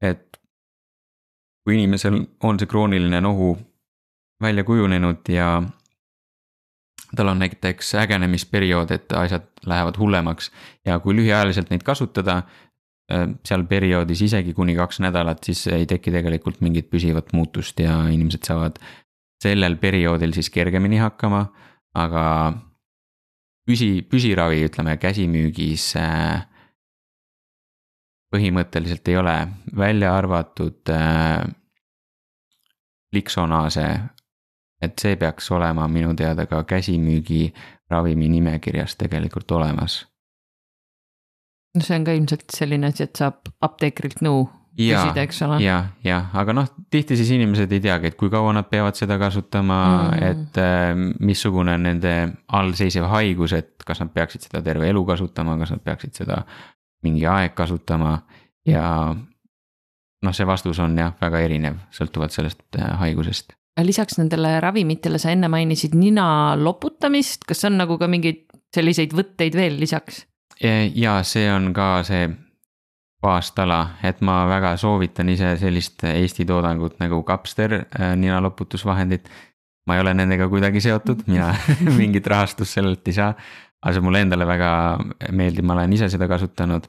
et 0.03 0.39
kui 1.67 1.77
inimesel 1.77 2.23
on 2.47 2.59
see 2.59 2.69
krooniline 2.71 3.21
nohu 3.21 3.57
välja 4.41 4.65
kujunenud 4.65 5.29
ja 5.29 5.49
tal 7.17 7.29
on 7.33 7.43
näiteks 7.43 7.95
ägenemisperiood, 7.95 8.91
et 8.95 9.13
asjad 9.13 9.49
lähevad 9.67 9.99
hullemaks 9.99 10.53
ja 10.87 10.99
kui 11.01 11.17
lühiajaliselt 11.17 11.71
neid 11.73 11.83
kasutada, 11.85 12.43
äh, 13.13 13.27
seal 13.45 13.65
perioodis 13.69 14.23
isegi 14.29 14.55
kuni 14.55 14.77
kaks 14.77 15.01
nädalat, 15.05 15.45
siis 15.45 15.67
ei 15.73 15.87
teki 15.87 16.15
tegelikult 16.15 16.61
mingit 16.61 16.91
püsivat 16.91 17.33
muutust 17.33 17.81
ja 17.81 18.01
inimesed 18.13 18.45
saavad 18.49 18.81
sellel 19.43 19.77
perioodil 19.79 20.33
siis 20.35 20.51
kergemini 20.51 20.99
hakkama, 20.99 21.45
aga 21.95 22.25
püsi, 23.67 24.03
püsiravi, 24.11 24.65
ütleme 24.67 24.97
käsimüügis 24.99 25.93
äh, 26.01 26.45
põhimõtteliselt 28.35 29.09
ei 29.09 29.17
ole, 29.17 29.37
välja 29.77 30.17
arvatud 30.19 30.93
äh, 30.93 31.47
liksonaase 33.15 33.89
et 34.83 34.99
see 35.01 35.17
peaks 35.19 35.51
olema 35.55 35.89
minu 35.91 36.15
teada 36.17 36.47
ka 36.47 36.63
käsimüügi 36.69 37.49
ravimi 37.91 38.29
nimekirjas 38.29 38.97
tegelikult 39.01 39.51
olemas. 39.51 40.05
no 41.75 41.83
see 41.85 41.99
on 41.99 42.05
ka 42.05 42.15
ilmselt 42.17 42.55
selline 42.55 42.91
asi, 42.93 43.07
et 43.09 43.19
saab 43.19 43.51
apteekrilt 43.61 44.23
nõu 44.25 44.47
küsida, 44.79 45.25
eks 45.27 45.43
ole. 45.47 45.59
ja, 45.65 45.79
ja, 46.07 46.19
aga 46.39 46.55
noh, 46.57 46.69
tihti 46.91 47.19
siis 47.19 47.33
inimesed 47.37 47.73
ei 47.75 47.83
teagi, 47.85 48.13
et 48.13 48.19
kui 48.19 48.31
kaua 48.33 48.53
nad 48.57 48.69
peavad 48.71 48.99
seda 48.99 49.19
kasutama 49.21 49.79
mm., 49.89 50.27
et 50.31 50.61
äh, 50.63 50.93
missugune 51.21 51.75
on 51.75 51.87
nende 51.89 52.15
allseisev 52.59 53.09
haigus, 53.13 53.57
et 53.59 53.87
kas 53.87 54.03
nad 54.05 54.13
peaksid 54.15 54.49
seda 54.49 54.63
terve 54.65 54.89
elu 54.91 55.05
kasutama, 55.09 55.59
kas 55.63 55.75
nad 55.75 55.85
peaksid 55.85 56.23
seda 56.23 56.43
mingi 57.07 57.27
aeg 57.31 57.55
kasutama 57.59 58.17
ja 58.69 58.87
noh, 59.15 60.35
see 60.35 60.47
vastus 60.47 60.81
on 60.83 60.99
jah, 60.99 61.15
väga 61.21 61.45
erinev, 61.47 61.79
sõltuvalt 61.95 62.35
sellest 62.35 62.65
äh, 62.79 62.93
haigusest 63.05 63.55
lisaks 63.79 64.17
nendele 64.19 64.57
ravimitele 64.59 65.21
sa 65.23 65.31
enne 65.31 65.47
mainisid 65.47 65.93
nina 65.95 66.57
loputamist, 66.59 67.45
kas 67.47 67.63
on 67.69 67.77
nagu 67.79 67.95
ka 68.01 68.09
mingeid 68.11 68.49
selliseid 68.75 69.15
võtteid 69.17 69.55
veel 69.55 69.79
lisaks? 69.79 70.25
ja 70.59 71.21
see 71.23 71.47
on 71.53 71.71
ka 71.75 72.01
see 72.03 72.27
baastala, 73.23 73.81
et 74.07 74.21
ma 74.23 74.45
väga 74.49 74.77
soovitan 74.79 75.29
ise 75.33 75.57
sellist 75.59 76.05
Eesti 76.07 76.47
toodangut 76.47 76.99
nagu 77.03 77.23
Kapster 77.27 77.75
äh, 77.75 78.15
ninaloputusvahendit. 78.17 79.29
ma 79.89 79.97
ei 79.97 80.01
ole 80.01 80.13
nendega 80.15 80.49
kuidagi 80.49 80.81
seotud, 80.85 81.23
mina 81.27 81.49
mingit 81.99 82.27
rahastust 82.27 82.77
sellelt 82.77 83.09
ei 83.09 83.17
saa. 83.17 83.33
aga 83.83 83.95
see 83.95 84.03
mulle 84.03 84.21
endale 84.21 84.47
väga 84.47 84.71
meeldib, 85.33 85.65
ma 85.65 85.75
olen 85.75 85.93
ise 85.93 86.09
seda 86.09 86.29
kasutanud 86.29 86.87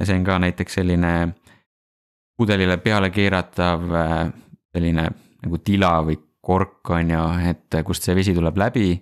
ja 0.00 0.06
see 0.06 0.16
on 0.16 0.24
ka 0.24 0.38
näiteks 0.38 0.74
selline 0.80 1.12
pudelile 2.36 2.76
peale 2.76 3.10
keeratav 3.10 3.94
äh, 3.94 4.26
selline 4.72 5.06
nagu 5.40 5.58
tila 5.64 5.94
või 6.04 6.18
kork 6.40 6.90
on 6.90 7.10
ju, 7.12 7.24
et 7.50 7.80
kust 7.84 8.04
see 8.04 8.16
vesi 8.16 8.34
tuleb 8.36 8.56
läbi. 8.56 9.00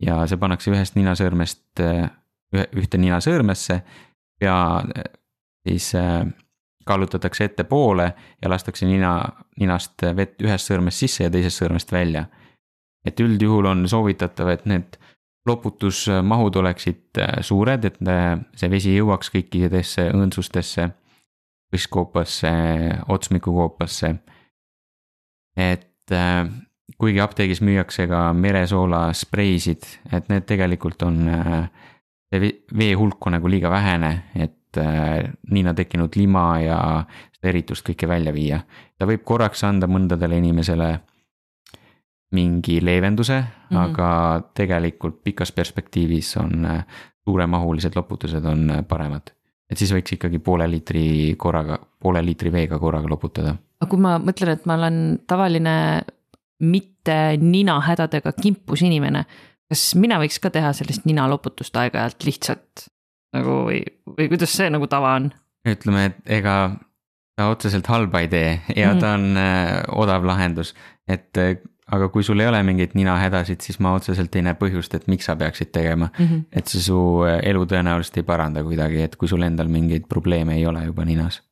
ja 0.00 0.24
see 0.28 0.40
pannakse 0.40 0.72
ühest 0.72 0.96
ninasõõrmest 0.96 1.84
ühte 2.54 2.98
ninasõõrmesse. 2.98 3.82
ja 4.40 4.56
siis 5.68 5.94
äh, 5.94 6.26
kallutatakse 6.84 7.44
ettepoole 7.44 8.12
ja 8.42 8.50
lastakse 8.50 8.86
nina, 8.86 9.16
ninast 9.60 10.04
vett 10.16 10.42
ühest 10.42 10.70
sõõrmest 10.70 11.04
sisse 11.04 11.24
ja 11.24 11.32
teisest 11.32 11.62
sõõrmest 11.62 11.92
välja. 11.92 12.26
et 13.04 13.20
üldjuhul 13.20 13.66
on 13.68 13.88
soovitatav, 13.88 14.48
et 14.48 14.62
need 14.66 14.96
loputusmahud 15.46 16.56
oleksid 16.56 17.20
äh, 17.20 17.40
suured, 17.40 17.84
et 17.84 17.98
äh, 18.08 18.38
see 18.56 18.70
vesi 18.70 18.94
jõuaks 18.96 19.32
kõikidesse 19.32 20.08
õõnsustesse, 20.12 20.88
võskkoopasse, 21.72 22.52
otsmikukoopasse. 23.08 24.14
et 25.56 26.12
kuigi 26.98 27.20
apteegis 27.20 27.60
müüakse 27.64 28.06
ka 28.06 28.32
meresoola 28.32 29.12
spreisid, 29.12 29.86
et 30.12 30.28
need 30.28 30.44
tegelikult 30.46 31.02
on, 31.02 31.18
see 32.30 32.50
vee 32.78 32.94
hulk 32.94 33.26
on 33.26 33.36
nagu 33.38 33.50
liiga 33.50 33.70
vähene, 33.70 34.10
et 34.34 34.54
äh, 34.80 35.32
niina 35.50 35.74
tekkinud 35.74 36.16
lima 36.16 36.44
ja 36.62 36.78
seda 37.34 37.50
eritust 37.52 37.86
kõike 37.86 38.08
välja 38.08 38.32
viia. 38.32 38.60
ta 38.98 39.06
võib 39.06 39.24
korraks 39.24 39.64
anda 39.64 39.86
mõndadele 39.86 40.38
inimesele 40.38 40.92
mingi 42.34 42.80
leevenduse 42.84 43.38
mm, 43.40 43.46
-hmm. 43.70 43.78
aga 43.84 44.08
tegelikult 44.54 45.22
pikas 45.22 45.52
perspektiivis 45.52 46.36
on 46.36 46.64
äh, 46.64 46.84
suuremahulised 47.24 47.96
loputused 47.96 48.44
on 48.44 48.84
paremad. 48.88 49.32
et 49.70 49.78
siis 49.80 49.92
võiks 49.92 50.12
ikkagi 50.12 50.38
poole 50.38 50.66
liitri 50.70 51.34
korraga, 51.38 51.78
poole 52.00 52.20
liitri 52.24 52.52
veega 52.52 52.78
korraga 52.78 53.08
loputada. 53.08 53.56
aga 53.80 53.90
kui 53.90 54.00
ma 54.00 54.18
mõtlen, 54.18 54.52
et 54.52 54.66
ma 54.66 54.74
olen 54.74 55.00
tavaline 55.26 55.76
mitte 56.60 57.36
ninahädadega 57.40 58.32
kimpus 58.40 58.82
inimene. 58.82 59.24
kas 59.68 59.94
mina 59.94 60.18
võiks 60.20 60.40
ka 60.40 60.50
teha 60.50 60.72
sellist 60.72 61.06
ninaloputust 61.08 61.76
aeg-ajalt 61.76 62.26
lihtsalt 62.26 62.88
nagu 63.34 63.60
või, 63.68 63.82
või 64.16 64.30
kuidas 64.32 64.54
see 64.56 64.70
nagu 64.72 64.88
tava 64.90 65.14
on? 65.20 65.30
ütleme, 65.68 66.08
et 66.10 66.34
ega 66.40 66.56
ta 67.34 67.48
otseselt 67.50 67.86
halba 67.90 68.22
ei 68.24 68.28
tee 68.30 68.50
ja 68.76 68.92
mm. 68.92 69.00
ta 69.02 69.14
on 69.18 69.38
äh, 69.40 69.70
odav 69.96 70.26
lahendus, 70.28 70.74
et 71.08 71.40
äh, 71.40 71.56
aga 71.94 72.08
kui 72.12 72.24
sul 72.24 72.40
ei 72.40 72.48
ole 72.48 72.62
mingeid 72.66 72.94
ninahädasid, 72.96 73.64
siis 73.64 73.80
ma 73.82 73.94
otseselt 73.96 74.36
ei 74.36 74.44
näe 74.46 74.56
põhjust, 74.60 74.94
et 74.96 75.08
miks 75.10 75.28
sa 75.28 75.36
peaksid 75.40 75.72
tegema 75.74 76.10
mm. 76.12 76.26
-hmm. 76.26 76.44
et 76.52 76.70
see 76.70 76.84
su 76.84 77.00
äh, 77.26 77.40
elu 77.50 77.64
tõenäoliselt 77.70 78.22
ei 78.22 78.28
paranda 78.28 78.64
kuidagi, 78.64 79.02
et 79.02 79.16
kui 79.16 79.28
sul 79.28 79.42
endal 79.42 79.72
mingeid 79.72 80.08
probleeme 80.08 80.56
ei 80.56 80.66
ole 80.66 80.84
juba 80.84 81.04
ninas 81.04 81.42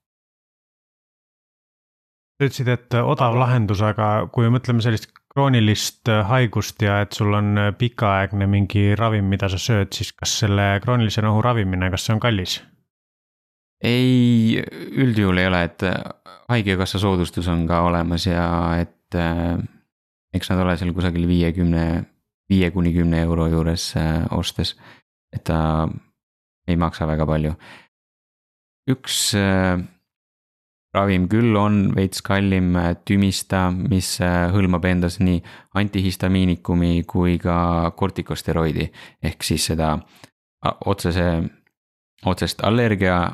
sa 2.43 2.49
ütlesid, 2.49 2.69
et 2.73 2.97
odav 2.99 3.37
lahendus, 3.39 3.83
aga 3.87 4.29
kui 4.35 4.49
mõtleme 4.51 4.83
sellist 4.83 5.11
kroonilist 5.33 6.11
haigust 6.29 6.83
ja 6.85 7.01
et 7.03 7.17
sul 7.17 7.33
on 7.35 7.57
pikaaegne 7.79 8.47
mingi 8.47 8.93
ravim, 8.99 9.31
mida 9.33 9.49
sa 9.49 9.59
sööd, 9.61 9.93
siis 9.97 10.13
kas 10.13 10.35
selle 10.43 10.77
kroonilise 10.85 11.25
nohu 11.25 11.41
ravimine, 11.45 11.89
kas 11.91 12.07
see 12.07 12.17
on 12.17 12.21
kallis? 12.21 12.61
ei, 13.83 14.63
üldjuhul 14.95 15.41
ei 15.43 15.49
ole, 15.49 15.63
et 15.67 15.83
haigekassa 16.53 17.01
soodustus 17.03 17.49
on 17.51 17.67
ka 17.67 17.83
olemas 17.89 18.27
ja 18.27 18.47
et 18.81 19.17
äh, 19.19 19.57
eks 20.35 20.53
nad 20.53 20.63
ole 20.65 20.77
seal 20.79 20.93
kusagil 20.97 21.27
viiekümne, 21.29 21.87
viie 22.51 22.71
kuni 22.75 22.93
kümne 22.95 23.23
euro 23.27 23.49
juures 23.53 23.93
äh, 24.01 24.25
ostes. 24.31 24.77
et 25.33 25.45
ta 25.49 25.89
ei 26.69 26.77
maksa 26.77 27.07
väga 27.09 27.27
palju. 27.27 27.55
üks 28.91 29.35
äh, 29.39 29.81
ravim 30.95 31.29
küll 31.29 31.57
on 31.57 31.95
veits 31.97 32.23
kallim, 32.25 32.75
Tümista, 33.09 33.71
mis 33.73 34.19
hõlmab 34.53 34.85
endas 34.89 35.19
nii 35.21 35.41
antihistamiinikumi 35.81 37.05
kui 37.09 37.39
ka 37.39 37.93
kortikosteroidi. 37.97 38.91
ehk 39.23 39.43
siis 39.43 39.67
seda 39.67 39.99
otsese, 40.87 41.43
otsest 42.27 42.65
allergia 42.65 43.33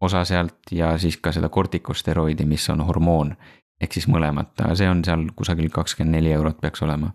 osa 0.00 0.24
sealt 0.24 0.72
ja 0.72 0.98
siis 0.98 1.16
ka 1.16 1.32
seda 1.32 1.48
kortikosteroidi, 1.48 2.44
mis 2.44 2.70
on 2.70 2.80
hormoon. 2.80 3.36
ehk 3.80 3.92
siis 3.92 4.08
mõlemat, 4.08 4.56
see 4.74 4.88
on 4.88 5.04
seal 5.04 5.26
kusagil 5.36 5.68
kakskümmend 5.70 6.16
neli 6.16 6.32
eurot 6.32 6.60
peaks 6.60 6.82
olema. 6.82 7.12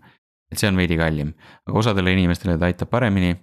et 0.52 0.58
see 0.58 0.68
on 0.68 0.76
veidi 0.76 0.96
kallim, 0.96 1.32
aga 1.66 1.78
osadele 1.78 2.12
inimestele 2.12 2.58
ta 2.58 2.64
aitab 2.64 2.90
paremini. 2.90 3.36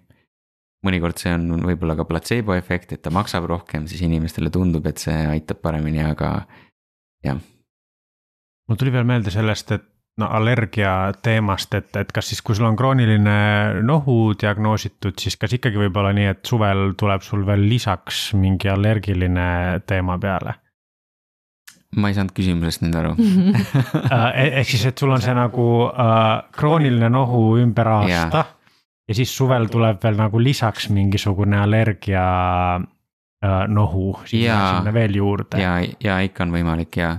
Mõnikord 0.85 1.19
see 1.19 1.33
on 1.35 1.63
võib-olla 1.67 1.97
ka 1.99 2.07
platseebo 2.07 2.55
efekt, 2.55 2.93
et 2.95 3.03
ta 3.03 3.11
maksab 3.13 3.47
rohkem, 3.49 3.87
siis 3.89 4.03
inimestele 4.05 4.51
tundub, 4.53 4.87
et 4.87 5.01
see 5.01 5.15
aitab 5.33 5.61
paremini, 5.63 6.03
aga 6.05 6.33
jah. 7.25 7.39
mul 8.69 8.79
tuli 8.79 8.93
veel 8.93 9.07
meelde 9.07 9.33
sellest, 9.33 9.73
et 9.75 9.87
no 10.19 10.29
allergia 10.35 10.93
teemast, 11.23 11.73
et, 11.77 11.91
et 11.99 12.09
kas 12.15 12.31
siis, 12.31 12.41
kui 12.43 12.57
sul 12.57 12.67
on 12.69 12.77
krooniline 12.79 13.35
nohu 13.87 14.33
diagnoositud, 14.39 15.15
siis 15.19 15.37
kas 15.39 15.55
ikkagi 15.55 15.79
võib 15.79 15.99
olla 15.99 16.13
nii, 16.15 16.31
et 16.33 16.41
suvel 16.47 16.93
tuleb 16.99 17.23
sul 17.25 17.45
veel 17.47 17.67
lisaks 17.71 18.29
mingi 18.39 18.71
allergiline 18.71 19.51
teema 19.87 20.19
peale? 20.21 20.59
ma 21.97 22.11
ei 22.11 22.13
saanud 22.13 22.35
küsimusest 22.37 22.83
nüüd 22.83 22.95
aru 22.99 23.15
äh, 23.17 24.27
e-, 24.43 24.51
ehk 24.61 24.69
siis, 24.69 24.83
et 24.91 25.01
sul 25.01 25.09
on 25.09 25.23
see 25.23 25.33
nagu 25.33 25.65
äh, 25.89 26.27
krooniline 26.53 27.09
nohu 27.09 27.55
ümber 27.57 27.89
aasta. 27.95 28.43
Ja 29.09 29.17
siis 29.17 29.33
suvel 29.35 29.67
tuleb 29.71 30.03
veel 30.03 30.19
nagu 30.19 30.39
lisaks 30.41 30.89
mingisugune 30.93 31.59
allergia 31.59 32.25
äh, 32.77 33.65
nohu 33.67 34.13
sinna, 34.25 34.77
sinna 34.77 34.93
veel 34.93 35.17
juurde. 35.19 35.61
ja, 35.61 35.79
ja 36.03 36.21
ikka 36.25 36.45
on 36.45 36.55
võimalik 36.55 37.01
ja 37.01 37.17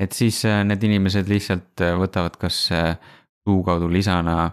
et 0.00 0.16
siis 0.16 0.40
äh, 0.48 0.62
need 0.66 0.82
inimesed 0.88 1.28
lihtsalt 1.30 1.84
äh, 1.84 1.94
võtavad 2.00 2.38
kas 2.40 2.62
äh, 2.74 2.94
suu 3.44 3.60
kaudu 3.66 3.90
lisana 3.92 4.50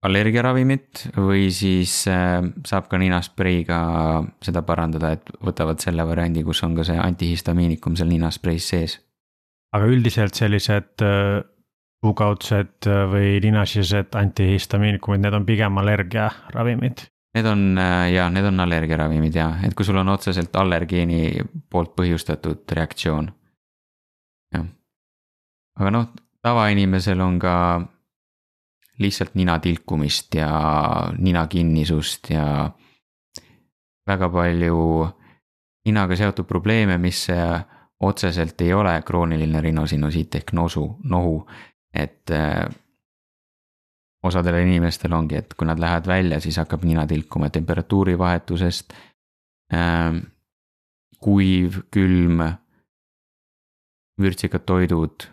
allergiaravimit 0.00 1.10
või 1.12 1.50
siis 1.52 1.92
saab 2.06 2.86
ka 2.88 2.96
ninaspreiga 2.96 3.80
seda 4.40 4.62
parandada, 4.64 5.10
et 5.12 5.28
võtavad 5.44 5.82
selle 5.84 6.06
variandi, 6.08 6.40
kus 6.46 6.62
on 6.64 6.72
ka 6.78 6.86
see 6.88 6.96
antihistamiinikum 6.96 7.98
seal 8.00 8.08
ninaspreis 8.08 8.70
sees. 8.72 8.94
aga 9.76 9.90
üldiselt 9.92 10.40
sellised 10.40 11.04
suukaudsed 12.00 12.88
või 13.12 13.38
ninasisesed 13.44 14.14
antihistamiinikumid, 14.16 15.20
need 15.24 15.36
on 15.36 15.46
pigem 15.48 15.80
allergiaravimid? 15.82 17.04
Need 17.36 17.46
on 17.46 17.78
ja, 18.10 18.26
need 18.32 18.48
on 18.48 18.64
allergiaravimid 18.64 19.36
ja, 19.36 19.50
et 19.66 19.76
kui 19.78 19.86
sul 19.86 20.00
on 20.00 20.08
otseselt 20.10 20.56
allergeeni 20.56 21.44
poolt 21.70 21.92
põhjustatud 21.98 22.72
reaktsioon. 22.74 23.30
Jah, 24.56 24.66
aga 25.78 25.92
noh, 25.94 26.08
tavainimesel 26.42 27.20
on 27.22 27.38
ka 27.38 27.54
lihtsalt 29.00 29.36
nina 29.38 29.58
tilkumist 29.58 30.34
ja 30.34 30.50
nina 31.18 31.46
kinnisust 31.46 32.32
ja 32.34 32.44
väga 34.08 34.28
palju 34.28 34.80
ninaga 35.86 36.16
seotud 36.16 36.48
probleeme, 36.48 36.98
mis 36.98 37.26
otseselt 38.00 38.60
ei 38.60 38.72
ole 38.72 38.92
krooniline 39.06 39.60
rinosinusiit 39.60 40.34
ehk 40.40 40.52
nosu, 40.56 40.86
nohu, 41.04 41.44
et 41.94 42.30
äh, 42.30 42.68
osadel 44.22 44.60
inimestel 44.62 45.12
ongi, 45.16 45.38
et 45.40 45.54
kui 45.56 45.68
nad 45.68 45.80
lähevad 45.80 46.06
välja, 46.06 46.40
siis 46.40 46.58
hakkab 46.60 46.84
nina 46.84 47.06
tilkuma 47.06 47.50
temperatuuri 47.50 48.18
vahetusest 48.18 48.92
äh,. 49.74 50.20
kuiv, 51.20 51.74
külm 51.92 52.40
vürtsikad 54.20 54.64
toidud, 54.64 55.26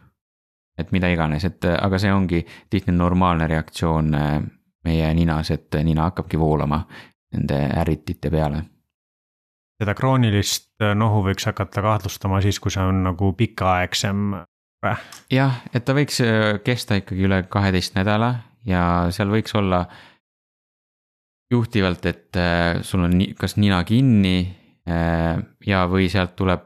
et 0.78 0.92
mida 0.92 1.08
iganes, 1.08 1.46
et 1.48 1.64
aga 1.64 2.00
see 2.00 2.12
ongi 2.12 2.42
tihti 2.70 2.92
normaalne 2.92 3.48
reaktsioon 3.48 4.16
äh, 4.16 4.42
meie 4.84 5.14
ninas, 5.14 5.52
et 5.52 5.80
nina 5.84 6.10
hakkabki 6.10 6.40
voolama 6.40 6.82
nende 7.36 7.60
ärritite 7.82 8.32
peale. 8.32 8.64
seda 9.78 9.94
kroonilist 9.94 10.82
äh, 10.82 10.96
nohu 10.96 11.24
võiks 11.28 11.46
hakata 11.46 11.82
kahtlustama 11.86 12.42
siis, 12.42 12.60
kui 12.60 12.72
see 12.74 12.84
on 12.84 13.04
nagu 13.08 13.34
pikaaegsem 13.38 14.34
jah, 15.32 15.62
et 15.74 15.86
ta 15.86 15.96
võiks 15.98 16.22
äh, 16.22 16.60
kesta 16.66 17.00
ikkagi 17.02 17.26
üle 17.28 17.42
kaheteist 17.50 17.98
nädala 17.98 18.34
ja 18.68 18.82
seal 19.16 19.32
võiks 19.34 19.56
olla 19.58 19.86
juhtivalt, 21.52 22.06
et 22.06 22.38
sul 22.84 23.06
on 23.08 23.14
kas 23.40 23.56
nina 23.56 23.78
kinni 23.88 24.42
ja, 24.84 25.86
või 25.88 26.10
sealt 26.12 26.34
tuleb 26.36 26.66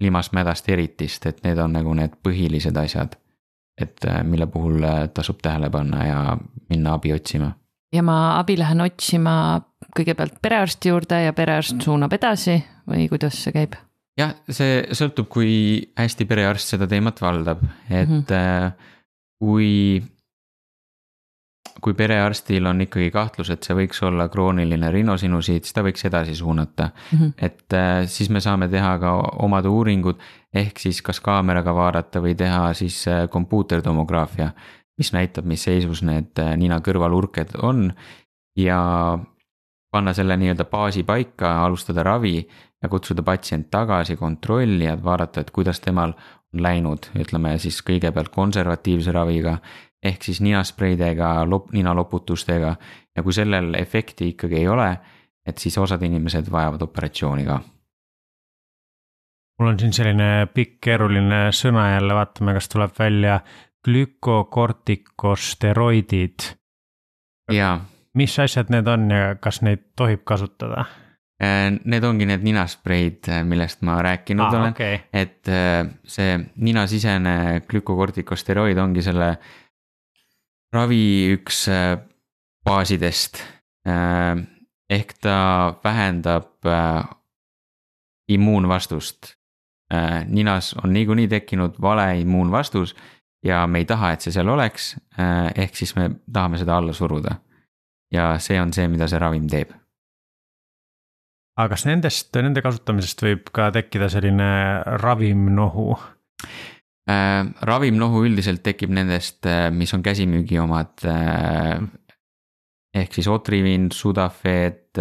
limasmädast 0.00 0.68
eritist, 0.68 1.26
et 1.26 1.40
need 1.44 1.58
on 1.58 1.74
nagu 1.74 1.94
need 1.94 2.18
põhilised 2.22 2.76
asjad. 2.76 3.16
et 3.78 4.04
äh, 4.10 4.24
mille 4.26 4.46
puhul 4.50 4.82
äh, 4.82 5.08
tasub 5.14 5.38
tähele 5.42 5.70
panna 5.70 6.06
ja 6.06 6.36
minna 6.70 6.94
abi 6.94 7.12
otsima. 7.12 7.52
ja 7.92 8.02
ma 8.02 8.38
abi 8.38 8.58
lähen 8.58 8.80
otsima 8.80 9.60
kõigepealt 9.98 10.40
perearsti 10.42 10.88
juurde 10.88 11.22
ja 11.22 11.32
perearst 11.32 11.82
suunab 11.82 12.12
edasi 12.12 12.64
või 12.88 13.08
kuidas 13.08 13.42
see 13.42 13.52
käib? 13.52 13.74
Jah, 14.18 14.34
see 14.50 14.82
sõltub, 14.98 15.28
kui 15.30 15.52
hästi 15.98 16.26
perearst 16.28 16.74
seda 16.74 16.88
teemat 16.90 17.20
valdab, 17.22 17.62
et 17.88 18.08
mm 18.08 18.22
-hmm. 18.22 18.72
kui 19.38 20.02
kui 21.80 21.94
perearstil 21.94 22.66
on 22.66 22.80
ikkagi 22.82 23.10
kahtlus, 23.14 23.50
et 23.54 23.62
see 23.62 23.76
võiks 23.78 24.00
olla 24.06 24.28
krooniline 24.32 24.90
rinosinusiit, 24.90 25.64
siis 25.64 25.76
ta 25.76 25.84
võiks 25.86 26.04
edasi 26.08 26.34
suunata 26.34 26.90
mm. 26.90 27.18
-hmm. 27.18 27.32
et 27.38 27.72
äh, 27.72 28.06
siis 28.06 28.30
me 28.30 28.40
saame 28.40 28.68
teha 28.68 28.98
ka 28.98 29.14
omad 29.46 29.66
uuringud, 29.66 30.18
ehk 30.54 30.78
siis 30.78 31.02
kas 31.02 31.20
kaameraga 31.20 31.74
vaadata 31.74 32.22
või 32.24 32.34
teha 32.34 32.72
siis 32.74 33.08
äh, 33.08 33.28
kompuutertomograafia. 33.30 34.50
mis 34.98 35.12
näitab, 35.12 35.44
mis 35.44 35.62
seisus 35.62 36.02
need 36.02 36.38
äh, 36.38 36.56
nina 36.56 36.80
kõrvalurked 36.80 37.54
on 37.62 37.92
ja 38.56 39.18
panna 39.90 40.12
selle 40.12 40.36
nii-öelda 40.36 40.64
baasi 40.64 41.02
paika, 41.02 41.64
alustada 41.64 42.02
ravi 42.02 42.48
ja 42.82 42.88
kutsuda 42.88 43.22
patsient 43.22 43.70
tagasi 43.70 44.16
kontrolli, 44.16 44.86
et 44.86 45.04
vaadata, 45.04 45.40
et 45.40 45.50
kuidas 45.50 45.80
temal 45.80 46.12
on 46.54 46.62
läinud, 46.62 47.10
ütleme 47.18 47.58
siis 47.58 47.82
kõigepealt 47.84 48.30
konservatiivse 48.32 49.12
raviga 49.12 49.58
ehk 50.02 50.22
siis 50.22 50.40
ninaspreidega, 50.40 51.44
lop-, 51.44 51.72
ninaloputustega 51.74 52.76
ja 53.16 53.22
kui 53.22 53.32
sellel 53.34 53.74
efekti 53.74 54.28
ikkagi 54.32 54.56
ei 54.60 54.68
ole, 54.68 54.98
et 55.46 55.58
siis 55.58 55.78
osad 55.78 56.02
inimesed 56.02 56.50
vajavad 56.50 56.82
operatsiooni 56.82 57.44
ka. 57.44 57.60
mul 59.58 59.68
on 59.68 59.78
siin 59.78 59.92
selline 59.92 60.46
pikk 60.54 60.80
keeruline 60.86 61.52
sõna 61.52 61.90
jälle, 61.94 62.14
vaatame, 62.14 62.54
kas 62.54 62.68
tuleb 62.68 62.90
välja 62.98 63.40
glükokortikosteroidid. 63.84 66.38
jaa. 67.52 67.84
mis 68.14 68.38
asjad 68.38 68.66
need 68.70 68.86
on 68.86 69.10
ja 69.10 69.34
kas 69.40 69.62
neid 69.62 69.78
tohib 69.96 70.20
kasutada? 70.24 70.84
Äh, 71.38 71.70
need 71.84 72.04
ongi 72.04 72.26
need 72.26 72.42
ninaspreid, 72.42 73.28
millest 73.46 73.84
ma 73.86 74.00
rääkinud 74.02 74.48
ah, 74.48 74.58
olen 74.58 74.72
okay., 74.74 74.98
et 75.14 75.46
äh, 75.48 75.86
see 76.02 76.34
ninasisene 76.56 77.62
glükokortikosteroid 77.70 78.78
ongi 78.82 79.04
selle 79.06 79.36
ravi 80.72 81.32
üks 81.36 81.66
äh, 81.68 81.98
baasidest. 82.64 83.42
Äh, 83.88 84.44
ehk 84.90 85.14
ta 85.22 85.78
vähendab 85.84 86.66
äh, 86.66 87.04
immuunvastust. 88.28 89.34
ninas 90.28 90.74
on 90.84 90.92
niikuinii 90.92 91.28
tekkinud 91.28 91.78
vale 91.80 92.20
immuunvastus 92.20 92.96
ja 93.44 93.66
me 93.66 93.78
ei 93.78 93.84
taha, 93.88 94.10
et 94.12 94.20
see 94.20 94.32
seal 94.34 94.48
oleks. 94.52 94.96
ehk 95.56 95.76
siis 95.76 95.94
me 95.96 96.10
tahame 96.32 96.58
seda 96.60 96.76
alla 96.76 96.92
suruda. 96.92 97.38
ja 98.12 98.34
see 98.38 98.60
on 98.60 98.72
see, 98.72 98.88
mida 98.88 99.08
see 99.08 99.18
ravim 99.18 99.46
teeb. 99.48 99.72
Aga 101.58 101.74
kas 101.74 101.84
nendest, 101.88 102.30
nende 102.38 102.62
kasutamisest 102.64 103.24
võib 103.26 103.50
ka 103.54 103.70
tekkida 103.74 104.10
selline 104.12 104.48
ravimnohu? 105.02 105.96
äh,. 107.10 107.44
ravimnohu 107.66 108.24
üldiselt 108.28 108.62
tekib 108.62 108.94
nendest, 108.94 109.42
äh, 109.46 109.68
mis 109.74 109.94
on 109.94 110.04
käsimüügi 110.06 110.60
omad 110.62 111.04
äh,. 111.04 111.82
ehk 112.94 113.14
siis 113.14 113.28
Otrivin, 113.28 113.90
Sudafed 113.92 114.98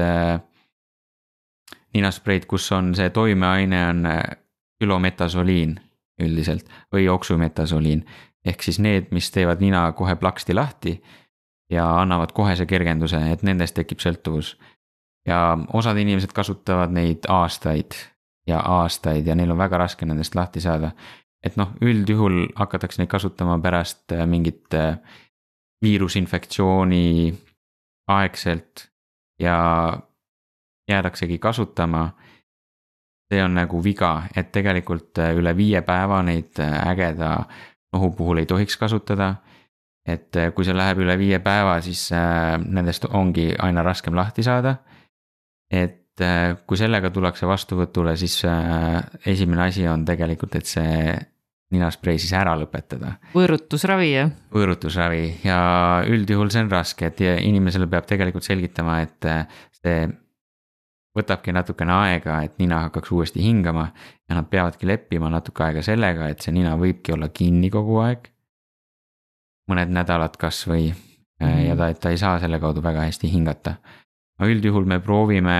ninaspreid, 1.98 2.46
kus 2.46 2.67
on 2.76 2.91
see 2.96 3.10
toimeaine 3.10 3.80
on 3.89 4.04
külometasoliin 4.78 5.78
üldiselt 6.22 6.70
või 6.93 7.08
oksümetasoliin. 7.10 8.06
ehk 8.46 8.63
siis 8.63 8.80
need, 8.80 9.12
mis 9.12 9.32
teevad 9.32 9.62
nina 9.62 9.91
kohe 9.91 10.15
plaksti 10.15 10.54
lahti 10.54 11.04
ja 11.70 11.88
annavad 12.02 12.32
kohese 12.32 12.65
kergenduse, 12.65 13.20
et 13.32 13.43
nendest 13.43 13.76
tekib 13.76 14.00
sõltuvus. 14.00 14.56
Ja 15.27 15.57
osad 15.73 15.97
inimesed 15.97 16.31
kasutavad 16.33 16.93
neid 16.95 17.27
aastaid 17.29 17.95
ja 18.47 18.59
aastaid 18.59 19.27
ja 19.27 19.35
neil 19.35 19.51
on 19.51 19.59
väga 19.59 19.77
raske 19.77 20.05
nendest 20.05 20.35
lahti 20.35 20.61
saada. 20.63 20.91
et 21.43 21.55
noh, 21.55 21.69
üldjuhul 21.81 22.47
hakatakse 22.55 23.01
neid 23.01 23.09
kasutama 23.11 23.59
pärast 23.63 24.11
äh, 24.11 24.25
mingit 24.27 24.73
äh, 24.73 24.97
viirusinfektsiooni 25.83 27.33
aegselt 28.07 28.87
ja 29.39 29.57
jäädaksegi 30.89 31.37
kasutama 31.37 32.09
see 33.33 33.43
on 33.43 33.53
nagu 33.53 33.83
viga, 33.83 34.23
et 34.35 34.51
tegelikult 34.51 35.19
äh, 35.19 35.35
üle 35.35 35.53
viie 35.57 35.81
päeva 35.81 36.23
neid 36.23 36.59
ägeda 36.59 37.43
nohu 37.93 38.11
puhul 38.11 38.41
ei 38.41 38.45
tohiks 38.45 38.77
kasutada. 38.77 39.35
et 40.07 40.31
kui 40.55 40.63
see 40.63 40.71
läheb 40.73 41.01
üle 41.03 41.17
viie 41.19 41.39
päeva, 41.43 41.81
siis 41.83 42.05
nendest 42.63 43.05
ongi 43.11 43.49
aina 43.59 43.83
raskem 43.83 44.15
lahti 44.15 44.43
saada. 44.43 44.77
Et 45.71 46.03
kui 46.65 46.77
sellega 46.80 47.12
tullakse 47.13 47.45
vastuvõtule, 47.45 48.15
siis 48.17 48.39
esimene 49.25 49.67
asi 49.67 49.84
on 49.88 50.06
tegelikult, 50.06 50.56
et 50.58 50.65
see 50.65 51.12
ninasprei 51.73 52.19
siis 52.19 52.32
ära 52.38 52.53
lõpetada. 52.60 53.17
võõrutusravi 53.34 54.12
jah? 54.13 54.32
võõrutusravi 54.56 55.23
ja 55.45 55.60
üldjuhul 56.08 56.51
see 56.53 56.63
on 56.63 56.71
raske, 56.71 57.10
et 57.12 57.19
inimesele 57.43 57.89
peab 57.91 58.08
tegelikult 58.08 58.47
selgitama, 58.47 59.01
et 59.03 59.27
äh, 59.27 59.60
see 59.82 60.08
võtabki 61.17 61.51
natukene 61.56 61.93
aega, 61.97 62.39
et 62.45 62.56
nina 62.62 62.84
hakkaks 62.86 63.12
uuesti 63.12 63.43
hingama 63.43 63.89
ja 64.30 64.38
nad 64.38 64.47
peavadki 64.51 64.88
leppima 64.88 65.32
natuke 65.34 65.65
aega 65.65 65.84
sellega, 65.84 66.30
et 66.32 66.45
see 66.45 66.53
nina 66.56 66.75
võibki 66.80 67.15
olla 67.15 67.30
kinni 67.34 67.71
kogu 67.73 67.99
aeg. 68.06 68.32
mõned 69.67 69.89
nädalad 69.91 70.38
kasvõi 70.39 70.86
ja 70.88 71.73
ta, 71.75 71.89
et 71.91 71.99
ta 71.99 72.13
ei 72.13 72.17
saa 72.17 72.38
selle 72.39 72.60
kaudu 72.60 72.80
väga 72.84 73.03
hästi 73.10 73.27
hingata. 73.32 73.75
No 74.39 74.47
üldjuhul 74.47 74.86
me 74.86 75.00
proovime 75.00 75.58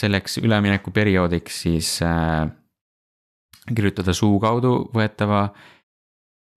selleks 0.00 0.38
üleminekuperioodiks 0.42 1.62
siis 1.66 1.96
äh, 2.02 2.48
kirjutada 3.74 4.12
suu 4.12 4.38
kaudu 4.42 4.76
võetava 4.94 5.48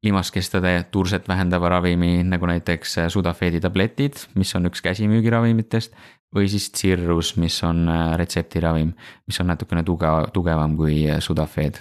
limaskestade 0.03 0.83
turset 0.91 1.27
vähendava 1.27 1.69
ravimi, 1.69 2.23
nagu 2.23 2.45
näiteks 2.45 2.97
Sudafeedi 3.13 3.61
tabletid, 3.61 4.19
mis 4.35 4.55
on 4.55 4.69
üks 4.69 4.83
käsimüügiravimitest. 4.85 5.93
või 6.35 6.49
siis 6.51 6.65
Cirrus, 6.75 7.37
mis 7.39 7.55
on 7.63 7.87
äh, 7.87 8.17
retseptiravim, 8.19 8.89
mis 9.27 9.39
on 9.39 9.47
natukene 9.47 9.83
tugev, 9.87 10.25
tugevam 10.35 10.75
kui 10.77 11.05
äh, 11.09 11.21
Sudafed. 11.23 11.79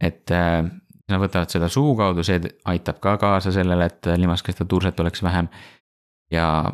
et 0.00 0.30
äh, 0.30 0.64
nad 1.08 1.20
võtavad 1.20 1.52
seda 1.52 1.68
suu 1.68 1.94
kaudu, 1.96 2.24
see 2.24 2.40
aitab 2.64 3.00
ka 3.00 3.16
kaasa 3.20 3.52
sellele, 3.52 3.84
et 3.84 4.06
limaskestade 4.16 4.68
turset 4.68 5.00
oleks 5.00 5.22
vähem. 5.22 5.48
ja 6.30 6.72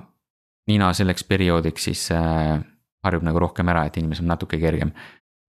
nina 0.70 0.92
selleks 0.94 1.26
perioodiks 1.26 1.90
siis 1.90 2.06
harjub 2.10 3.24
nagu 3.26 3.42
rohkem 3.42 3.68
ära, 3.72 3.82
et 3.88 3.98
inimesel 3.98 4.24
on 4.24 4.32
natuke 4.34 4.60
kergem 4.62 4.94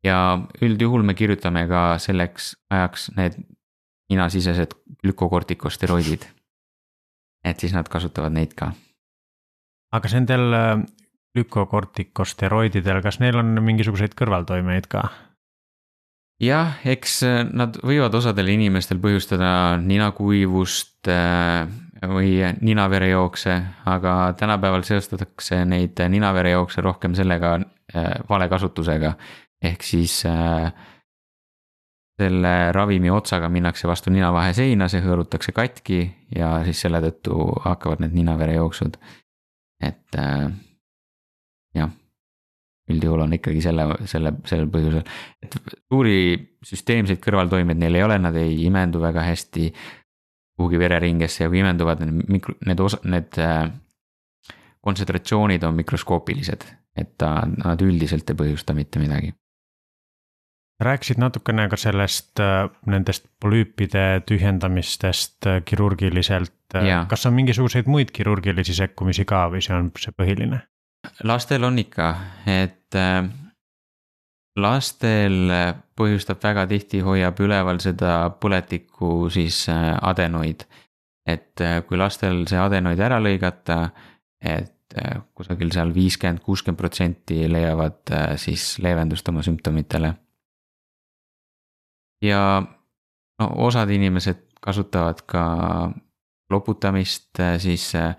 ja 0.06 0.18
üldjuhul 0.62 1.06
me 1.06 1.16
kirjutame 1.18 1.66
ka 1.70 1.96
selleks 2.02 2.56
ajaks 2.74 3.10
need 3.18 3.38
ninasisesed 4.12 4.74
glükokortikosteroidid. 5.04 6.26
et 7.46 7.60
siis 7.60 7.74
nad 7.74 7.88
kasutavad 7.90 8.34
neid 8.34 8.54
ka. 8.58 8.74
aga 9.92 10.02
kas 10.04 10.14
nendel 10.18 10.54
äh, 10.54 10.84
glükokortikosteroididel, 11.36 13.02
kas 13.02 13.20
neil 13.20 13.38
on 13.40 13.62
mingisuguseid 13.64 14.18
kõrvaltoimeid 14.18 14.90
ka? 14.92 15.06
jah, 16.42 16.82
eks 16.86 17.22
äh, 17.28 17.44
nad 17.46 17.78
võivad 17.86 18.18
osadel 18.18 18.50
inimestel 18.58 19.00
põhjustada 19.00 19.78
ninakuivust 19.86 21.08
äh, 21.08 21.70
või 22.02 22.40
ninaverejookse, 22.62 23.62
aga 23.86 24.34
tänapäeval 24.38 24.82
seostatakse 24.88 25.66
neid 25.66 26.00
ninaverejookse 26.10 26.82
rohkem 26.82 27.14
sellega 27.16 27.60
vale 28.30 28.48
kasutusega. 28.50 29.14
Ehk 29.62 29.84
siis 29.86 30.24
äh, 30.26 30.72
selle 32.22 32.72
ravimi 32.72 33.12
otsaga 33.14 33.50
minnakse 33.50 33.88
vastu 33.90 34.14
ninavahe 34.14 34.54
seina, 34.58 34.88
see 34.92 35.02
hõõrutakse 35.04 35.54
katki 35.56 36.02
ja 36.36 36.60
siis 36.68 36.84
selle 36.86 37.02
tõttu 37.04 37.38
hakkavad 37.66 38.04
need 38.04 38.18
ninaverejooksud. 38.20 38.98
et 39.82 40.18
äh, 40.22 40.52
jah, 41.74 41.90
üldjuhul 42.92 43.24
on 43.26 43.34
ikkagi 43.34 43.64
selle, 43.66 43.88
selle, 44.06 44.36
sellel 44.46 44.70
põhjusel, 44.74 45.08
et 45.42 45.58
suuri 45.88 46.18
süsteemseid 46.66 47.22
kõrvaltoimeid 47.24 47.82
neil 47.82 47.98
ei 47.98 48.06
ole, 48.06 48.20
nad 48.22 48.38
ei 48.38 48.60
imendu 48.68 49.02
väga 49.02 49.26
hästi 49.26 49.72
kuhugi 50.62 50.80
vereringesse 50.80 51.46
ja 51.46 51.50
kui 51.50 51.62
imenduvad, 51.62 52.06
need 52.06 52.30
mikro, 52.38 52.56
need 52.68 52.80
osa, 52.84 53.02
need 53.10 53.42
äh, 53.42 53.66
kontsentratsioonid 54.82 55.66
on 55.68 55.78
mikroskoopilised, 55.82 56.66
et 56.98 57.14
ta, 57.18 57.36
nad 57.50 57.82
üldiselt 57.82 58.30
ei 58.30 58.38
põhjusta 58.38 58.78
mitte 58.78 59.02
midagi 59.02 59.34
rääkisid 60.82 61.20
natukene 61.22 61.68
ka 61.70 61.78
sellest, 61.78 62.40
äh, 62.42 62.66
nendest 62.90 63.28
polüüpide 63.42 64.24
tühjendamistest 64.26 65.46
äh, 65.46 65.60
kirurgiliselt. 65.66 66.56
Kas 67.12 67.28
on 67.28 67.36
mingisuguseid 67.38 67.90
muid 67.92 68.10
kirurgilisi 68.16 68.74
sekkumisi 68.74 69.26
ka 69.30 69.44
või 69.52 69.62
see 69.62 69.76
on 69.78 69.92
see 70.00 70.16
põhiline? 70.18 70.64
lastel 71.28 71.66
on 71.68 71.80
ikka, 71.82 72.08
et 72.48 72.96
lastel 74.62 75.52
põhjustab 75.98 76.42
väga 76.44 76.68
tihti, 76.70 77.02
hoiab 77.06 77.40
üleval 77.44 77.82
seda 77.84 78.30
põletikku 78.42 79.30
siis 79.34 79.66
adenoid. 79.70 80.66
et 81.28 81.62
kui 81.88 81.98
lastel 81.98 82.46
see 82.50 82.58
adenoid 82.58 83.00
ära 83.00 83.20
lõigata, 83.22 83.92
et 84.42 84.96
kusagil 85.38 85.70
seal 85.72 85.94
viiskümmend, 85.96 86.42
kuuskümmend 86.44 86.80
protsenti 86.80 87.46
leiavad 87.48 88.12
siis 88.42 88.74
leevendust 88.84 89.30
oma 89.30 89.44
sümptomitele 89.46 90.14
ja 92.22 92.64
no 93.40 93.52
osad 93.66 93.90
inimesed 93.90 94.38
kasutavad 94.62 95.26
ka 95.26 95.44
loputamist 96.52 97.40
äh, 97.40 97.58
siis 97.60 97.96
äh, 97.96 98.16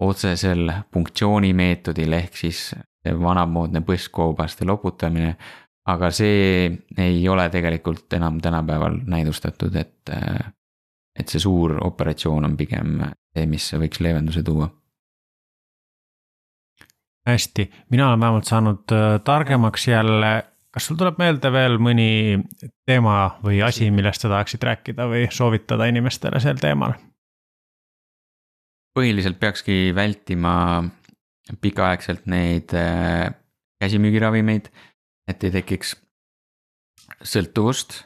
otsesel 0.00 0.72
punktsioonimeetodil 0.90 2.12
ehk 2.12 2.36
siis 2.36 2.74
vanamoodne 3.04 3.82
põskkoobaste 3.84 4.64
loputamine. 4.66 5.36
Aga 5.86 6.10
see 6.14 6.70
ei 6.98 7.28
ole 7.28 7.48
tegelikult 7.52 8.12
enam 8.16 8.40
tänapäeval 8.40 9.00
näidustatud, 9.06 9.74
et, 9.76 10.10
äh, 10.12 10.52
et 11.18 11.28
see 11.28 11.42
suur 11.42 11.76
operatsioon 11.84 12.44
on 12.44 12.56
pigem 12.56 12.98
see, 13.34 13.46
mis 13.50 13.68
võiks 13.74 14.00
leevenduse 14.00 14.42
tuua. 14.42 14.70
Hästi, 17.24 17.70
mina 17.90 18.08
olen 18.08 18.20
vähemalt 18.20 18.44
saanud 18.44 18.92
targemaks 19.24 19.88
jälle. 19.88 20.32
Kas 20.74 20.88
sul 20.90 20.98
tuleb 21.00 21.16
meelde 21.18 21.48
veel 21.52 21.78
mõni 21.80 22.36
teema 22.84 23.38
või 23.44 23.62
asi, 23.64 23.88
millest 23.94 24.24
sa 24.24 24.28
tahaksid 24.28 24.66
rääkida 24.66 25.06
või 25.08 25.28
soovitada 25.32 25.86
inimestele 25.88 26.40
sel 26.42 26.60
teemal? 26.60 26.98
põhiliselt 28.94 29.40
peakski 29.42 29.94
vältima 29.94 30.84
pikaaegselt 31.60 32.28
neid 32.30 32.72
äh, 32.78 33.32
käsimüügiravimeid, 33.82 34.70
et 35.28 35.44
ei 35.44 35.54
tekiks 35.54 35.94
sõltuvust. 37.24 38.02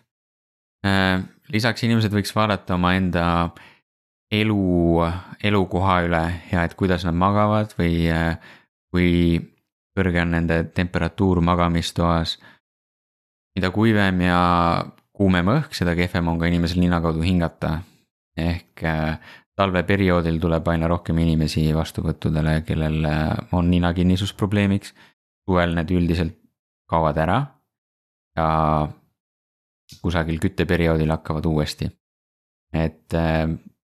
Äh, 0.86 1.22
lisaks 1.52 1.82
inimesed 1.86 2.14
võiks 2.14 2.34
vaadata 2.36 2.76
omaenda 2.78 3.24
elu, 4.30 5.04
elukoha 5.42 6.00
üle 6.06 6.24
ja 6.52 6.64
et 6.64 6.76
kuidas 6.78 7.06
nad 7.08 7.16
magavad 7.18 7.72
või 7.78 8.06
äh, 8.12 8.36
kui 8.92 9.38
kõrge 9.98 10.22
on 10.22 10.36
nende 10.36 10.62
temperatuur 10.74 11.40
magamistoas 11.42 12.36
mida 13.58 13.72
kuivem 13.74 14.22
ja 14.22 14.40
kuumem 15.18 15.50
õhk, 15.50 15.74
seda 15.74 15.96
kehvem 15.98 16.30
on 16.30 16.38
ka 16.38 16.46
inimesel 16.46 16.82
nina 16.82 17.02
kaudu 17.02 17.24
hingata. 17.26 17.80
ehk 18.38 18.84
äh, 18.86 19.18
talveperioodil 19.58 20.36
tuleb 20.38 20.68
aina 20.70 20.86
rohkem 20.86 21.18
inimesi 21.18 21.64
vastuvõttudele, 21.74 22.60
kellel 22.62 23.02
äh, 23.04 23.32
on 23.52 23.70
ninakinnisus 23.70 24.32
probleemiks. 24.32 24.94
suvel 25.48 25.74
need 25.74 25.90
üldiselt 25.90 26.36
kaovad 26.88 27.16
ära 27.20 27.38
ja 28.36 28.48
kusagil 30.02 30.40
kütteperioodil 30.40 31.10
hakkavad 31.10 31.46
uuesti. 31.46 31.90
et 32.72 33.14
äh, 33.14 33.48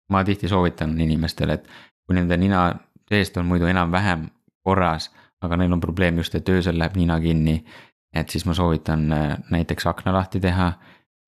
ma 0.08 0.24
tihti 0.24 0.48
soovitan 0.48 1.00
inimestele, 1.00 1.52
et 1.52 1.68
kui 2.06 2.14
nende 2.14 2.36
nina 2.36 2.74
seest 3.08 3.36
on 3.36 3.46
muidu 3.46 3.66
enam-vähem 3.66 4.28
korras, 4.62 5.10
aga 5.40 5.56
neil 5.56 5.72
on 5.72 5.80
probleem 5.80 6.18
just, 6.18 6.34
et 6.34 6.48
öösel 6.48 6.78
läheb 6.78 6.96
nina 6.96 7.20
kinni 7.20 7.64
et 8.12 8.28
siis 8.28 8.46
ma 8.46 8.54
soovitan 8.54 9.12
äh, 9.12 9.38
näiteks 9.50 9.86
akna 9.86 10.12
lahti 10.12 10.40
teha 10.40 10.72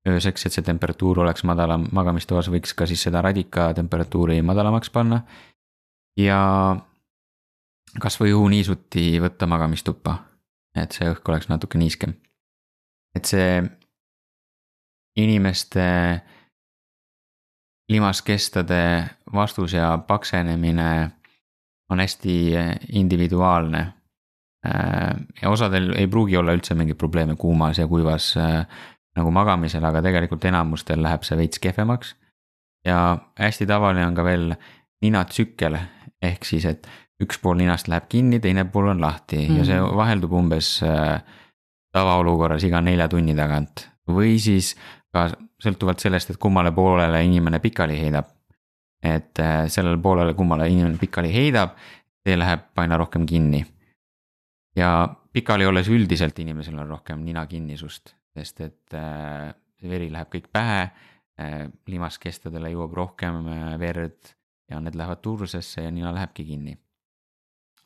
ööseks, 0.07 0.45
et 0.45 0.55
see 0.55 0.65
temperatuur 0.65 1.21
oleks 1.23 1.45
madalam, 1.47 1.87
magamistoas 1.95 2.49
võiks 2.51 2.75
ka 2.75 2.87
siis 2.89 3.05
seda 3.07 3.21
radika 3.23 3.71
temperatuuri 3.73 4.41
madalamaks 4.41 4.91
panna. 4.91 5.21
ja 6.17 6.75
kasvõi 8.01 8.33
õhuniisuti 8.33 9.21
võtta 9.21 9.47
magamistuppa, 9.47 10.17
et 10.75 10.91
see 10.91 11.09
õhk 11.11 11.29
oleks 11.29 11.49
natuke 11.49 11.77
niiskem. 11.77 12.13
et 13.15 13.25
see 13.25 13.61
inimeste 15.15 15.85
limaskestade 17.91 19.09
vastus 19.33 19.73
ja 19.73 19.97
paksenemine 20.07 21.11
on 21.89 21.99
hästi 21.99 22.53
individuaalne. 22.91 23.93
ja 25.41 25.49
osadel 25.49 25.93
ei 25.99 26.07
pruugi 26.07 26.37
olla 26.37 26.53
üldse 26.55 26.75
mingeid 26.75 26.97
probleeme 26.97 27.35
kuumas 27.35 27.77
ja 27.77 27.87
kuivas 27.87 28.33
nagu 29.15 29.31
magamisel, 29.31 29.83
aga 29.85 30.01
tegelikult 30.01 30.45
enamustel 30.45 31.03
läheb 31.03 31.25
see 31.27 31.37
veits 31.37 31.59
kehvemaks. 31.59 32.15
ja 32.85 33.17
hästi 33.39 33.65
tavaline 33.65 34.07
on 34.07 34.15
ka 34.15 34.23
veel 34.23 34.55
ninatsükkel, 35.03 35.77
ehk 36.21 36.45
siis, 36.45 36.65
et 36.65 36.87
üks 37.23 37.39
pool 37.41 37.57
ninast 37.59 37.87
läheb 37.87 38.09
kinni, 38.09 38.39
teine 38.43 38.65
pool 38.65 38.91
on 38.91 39.01
lahti 39.01 39.37
mm 39.37 39.47
-hmm. 39.47 39.57
ja 39.57 39.65
see 39.65 39.79
mhm. 39.81 39.95
vaheldub 39.95 40.33
umbes 40.33 40.75
tavaolukorras 41.93 42.63
iga 42.63 42.81
nelja 42.81 43.07
tunni 43.07 43.35
tagant. 43.35 43.89
või 44.07 44.35
siis 44.39 44.75
ka 45.13 45.29
sõltuvalt 45.63 46.01
sellest, 46.03 46.33
et 46.33 46.41
kummale 46.41 46.73
poolele 46.75 47.21
inimene 47.25 47.61
pikali 47.63 47.99
heidab. 47.99 48.31
et 49.03 49.39
äh, 49.39 49.65
sellele 49.67 49.97
poolele, 49.99 50.33
kummale 50.33 50.69
inimene 50.71 50.95
pikali 50.95 51.27
heidab, 51.33 51.73
see 52.23 52.37
läheb 52.39 52.79
aina 52.79 52.97
rohkem 52.97 53.25
kinni. 53.27 53.65
ja 54.75 55.15
pikali 55.33 55.65
olles 55.65 55.89
üldiselt 55.89 56.39
inimesel 56.39 56.79
on 56.79 56.87
rohkem 56.87 57.25
ninakinnisust, 57.25 58.15
sest 58.37 58.61
et 58.61 58.95
äh, 58.97 59.51
see 59.79 59.89
veri 59.89 60.11
läheb 60.11 60.31
kõik 60.33 60.47
pähe, 60.51 60.87
äh, 61.39 61.67
limaskestadele 61.87 62.71
jõuab 62.73 62.93
rohkem 62.93 63.43
verd 63.79 64.33
ja 64.71 64.79
need 64.79 64.95
lähevad 64.95 65.21
tursesse 65.21 65.83
ja 65.83 65.91
nina 65.91 66.13
lähebki 66.15 66.45
kinni. 66.47 66.77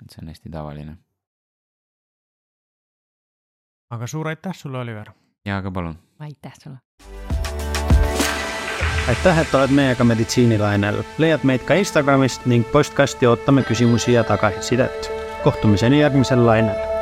Et 0.04 0.10
see 0.10 0.24
on 0.24 0.28
hästi 0.34 0.50
tavaline. 0.50 0.98
aga 3.90 4.08
suur 4.08 4.28
aitäh 4.28 4.56
sulle, 4.56 4.80
Oliver. 4.80 5.12
ja, 5.46 5.58
aga 5.58 5.72
palun. 5.72 6.00
aitäh 6.20 6.54
sulle 6.64 6.78
aitäh, 9.08 9.40
et 9.40 9.56
oled 9.56 9.72
meiega 9.72 10.04
meditsiinilainel. 10.04 11.04
leiad 11.18 11.44
meid 11.44 11.64
ka 11.66 11.74
Instagramist 11.74 12.46
ning 12.46 12.68
postkasti 12.72 13.28
ootame 13.28 13.64
küsimusi 13.64 14.14
ja 14.14 14.24
tagasisidet. 14.24 15.12
kohtumiseni 15.44 16.00
järgmisel 16.00 16.46
lainel 16.46 16.97